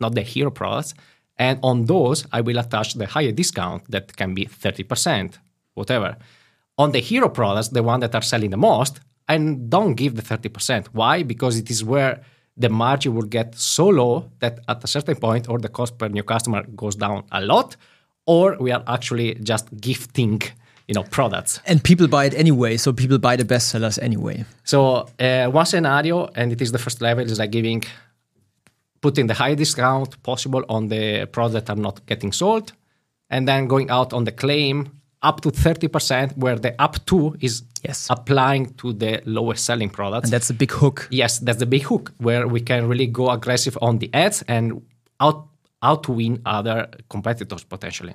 not 0.00 0.14
the 0.14 0.22
hero 0.22 0.50
products, 0.50 0.94
and 1.36 1.58
on 1.62 1.86
those 1.86 2.26
I 2.32 2.40
will 2.40 2.58
attach 2.58 2.94
the 2.94 3.06
higher 3.06 3.32
discount 3.32 3.90
that 3.90 4.16
can 4.16 4.34
be 4.34 4.46
30%, 4.46 5.38
whatever. 5.74 6.16
On 6.76 6.92
the 6.92 7.00
hero 7.00 7.28
products, 7.28 7.68
the 7.68 7.82
one 7.82 8.00
that 8.00 8.14
are 8.14 8.22
selling 8.22 8.50
the 8.50 8.56
most, 8.56 9.00
and 9.28 9.68
don't 9.70 9.94
give 9.94 10.16
the 10.16 10.22
30%. 10.22 10.86
Why? 10.92 11.22
Because 11.22 11.58
it 11.58 11.70
is 11.70 11.84
where 11.84 12.22
the 12.56 12.68
margin 12.68 13.14
will 13.14 13.22
get 13.38 13.54
so 13.54 13.88
low 13.88 14.30
that 14.40 14.58
at 14.68 14.82
a 14.82 14.86
certain 14.86 15.16
point, 15.16 15.48
or 15.48 15.58
the 15.58 15.68
cost 15.68 15.98
per 15.98 16.08
new 16.08 16.22
customer 16.22 16.62
goes 16.74 16.96
down 16.96 17.24
a 17.30 17.40
lot, 17.40 17.76
or 18.26 18.56
we 18.58 18.70
are 18.72 18.82
actually 18.86 19.34
just 19.36 19.66
gifting 19.80 20.42
you 20.88 20.94
know 20.94 21.02
products 21.02 21.60
and 21.66 21.84
people 21.84 22.08
buy 22.08 22.24
it 22.24 22.34
anyway 22.34 22.76
so 22.76 22.92
people 22.92 23.18
buy 23.18 23.36
the 23.36 23.44
best 23.44 23.68
sellers 23.68 23.98
anyway 23.98 24.42
so 24.64 25.06
uh, 25.20 25.46
one 25.46 25.66
scenario 25.66 26.26
and 26.34 26.50
it 26.50 26.62
is 26.62 26.72
the 26.72 26.78
first 26.78 27.02
level 27.02 27.22
is 27.22 27.38
like 27.38 27.50
giving 27.50 27.82
putting 29.00 29.26
the 29.26 29.34
high 29.34 29.54
discount 29.54 30.22
possible 30.22 30.64
on 30.68 30.88
the 30.88 31.26
products 31.26 31.54
that 31.54 31.70
are 31.70 31.80
not 31.80 32.04
getting 32.06 32.32
sold 32.32 32.72
and 33.30 33.46
then 33.46 33.66
going 33.66 33.90
out 33.90 34.12
on 34.12 34.24
the 34.24 34.32
claim 34.32 34.90
up 35.22 35.40
to 35.40 35.50
30% 35.50 36.36
where 36.36 36.56
the 36.56 36.80
up 36.80 37.04
to 37.06 37.36
is 37.40 37.62
yes. 37.82 38.06
applying 38.08 38.72
to 38.74 38.92
the 38.92 39.20
lowest 39.26 39.64
selling 39.64 39.90
products. 39.90 40.26
And 40.26 40.32
that's 40.32 40.48
the 40.48 40.54
big 40.54 40.70
hook. 40.70 41.08
Yes, 41.10 41.38
that's 41.40 41.58
the 41.58 41.66
big 41.66 41.82
hook 41.82 42.12
where 42.18 42.46
we 42.46 42.60
can 42.60 42.88
really 42.88 43.06
go 43.06 43.30
aggressive 43.30 43.76
on 43.82 43.98
the 43.98 44.10
ads 44.14 44.42
and 44.48 44.82
out 45.20 45.46
out 45.82 46.02
to 46.02 46.12
win 46.12 46.40
other 46.44 46.88
competitors 47.08 47.62
potentially. 47.64 48.14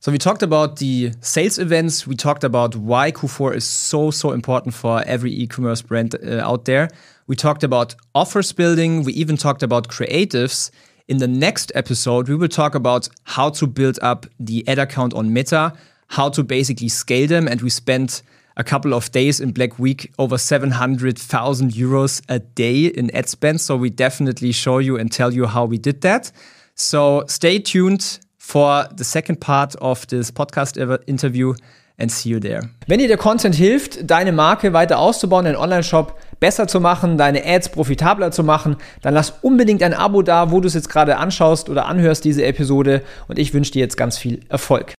So 0.00 0.12
we 0.12 0.18
talked 0.18 0.42
about 0.42 0.76
the 0.76 1.12
sales 1.20 1.58
events. 1.58 2.06
We 2.06 2.16
talked 2.16 2.44
about 2.44 2.76
why 2.76 3.12
Q4 3.12 3.56
is 3.56 3.64
so 3.64 4.10
so 4.10 4.32
important 4.32 4.74
for 4.74 5.02
every 5.06 5.32
e-commerce 5.32 5.82
brand 5.82 6.14
uh, 6.14 6.40
out 6.40 6.64
there. 6.64 6.88
We 7.28 7.34
talked 7.34 7.64
about 7.64 7.96
offers 8.14 8.52
building. 8.52 9.02
We 9.02 9.12
even 9.14 9.36
talked 9.36 9.64
about 9.64 9.88
creatives. 9.88 10.70
In 11.08 11.18
the 11.18 11.26
next 11.26 11.72
episode, 11.74 12.28
we 12.28 12.36
will 12.36 12.48
talk 12.48 12.76
about 12.76 13.08
how 13.24 13.50
to 13.50 13.66
build 13.66 13.98
up 14.00 14.26
the 14.38 14.66
ad 14.68 14.78
account 14.78 15.12
on 15.12 15.32
Meta, 15.32 15.72
how 16.08 16.28
to 16.30 16.44
basically 16.44 16.88
scale 16.88 17.26
them. 17.26 17.48
And 17.48 17.60
we 17.62 17.70
spent 17.70 18.22
a 18.56 18.62
couple 18.62 18.94
of 18.94 19.10
days 19.10 19.40
in 19.40 19.50
Black 19.50 19.76
Week 19.78 20.12
over 20.18 20.38
700,000 20.38 21.72
euros 21.72 22.22
a 22.28 22.38
day 22.38 22.86
in 22.86 23.10
ad 23.14 23.28
spend. 23.28 23.60
So 23.60 23.76
we 23.76 23.90
definitely 23.90 24.52
show 24.52 24.78
you 24.78 24.96
and 24.96 25.10
tell 25.10 25.32
you 25.32 25.46
how 25.46 25.64
we 25.64 25.78
did 25.78 26.02
that. 26.02 26.30
So 26.76 27.24
stay 27.26 27.58
tuned 27.58 28.20
for 28.38 28.86
the 28.94 29.04
second 29.04 29.40
part 29.40 29.74
of 29.76 30.06
this 30.06 30.30
podcast 30.30 30.78
interview 31.08 31.54
and 31.98 32.12
see 32.12 32.28
you 32.28 32.38
there. 32.38 32.68
Wenn 32.86 32.98
dir 32.98 33.08
der 33.08 33.16
Content 33.16 33.54
hilft, 33.54 34.08
deine 34.08 34.32
Marke 34.32 34.72
weiter 34.72 34.98
auszubauen, 34.98 35.44
deinen 35.44 35.56
Online-Shop 35.56 36.14
besser 36.38 36.68
zu 36.68 36.80
machen, 36.80 37.18
deine 37.18 37.44
Ads 37.44 37.70
profitabler 37.70 38.30
zu 38.30 38.44
machen, 38.44 38.76
dann 39.02 39.14
lass 39.14 39.34
unbedingt 39.42 39.82
ein 39.82 39.94
Abo 39.94 40.22
da, 40.22 40.50
wo 40.50 40.60
du 40.60 40.68
es 40.68 40.74
jetzt 40.74 40.88
gerade 40.88 41.16
anschaust 41.16 41.68
oder 41.68 41.86
anhörst, 41.86 42.24
diese 42.24 42.44
Episode. 42.44 43.02
Und 43.26 43.38
ich 43.38 43.52
wünsche 43.52 43.72
dir 43.72 43.80
jetzt 43.80 43.96
ganz 43.96 44.16
viel 44.16 44.40
Erfolg. 44.48 44.94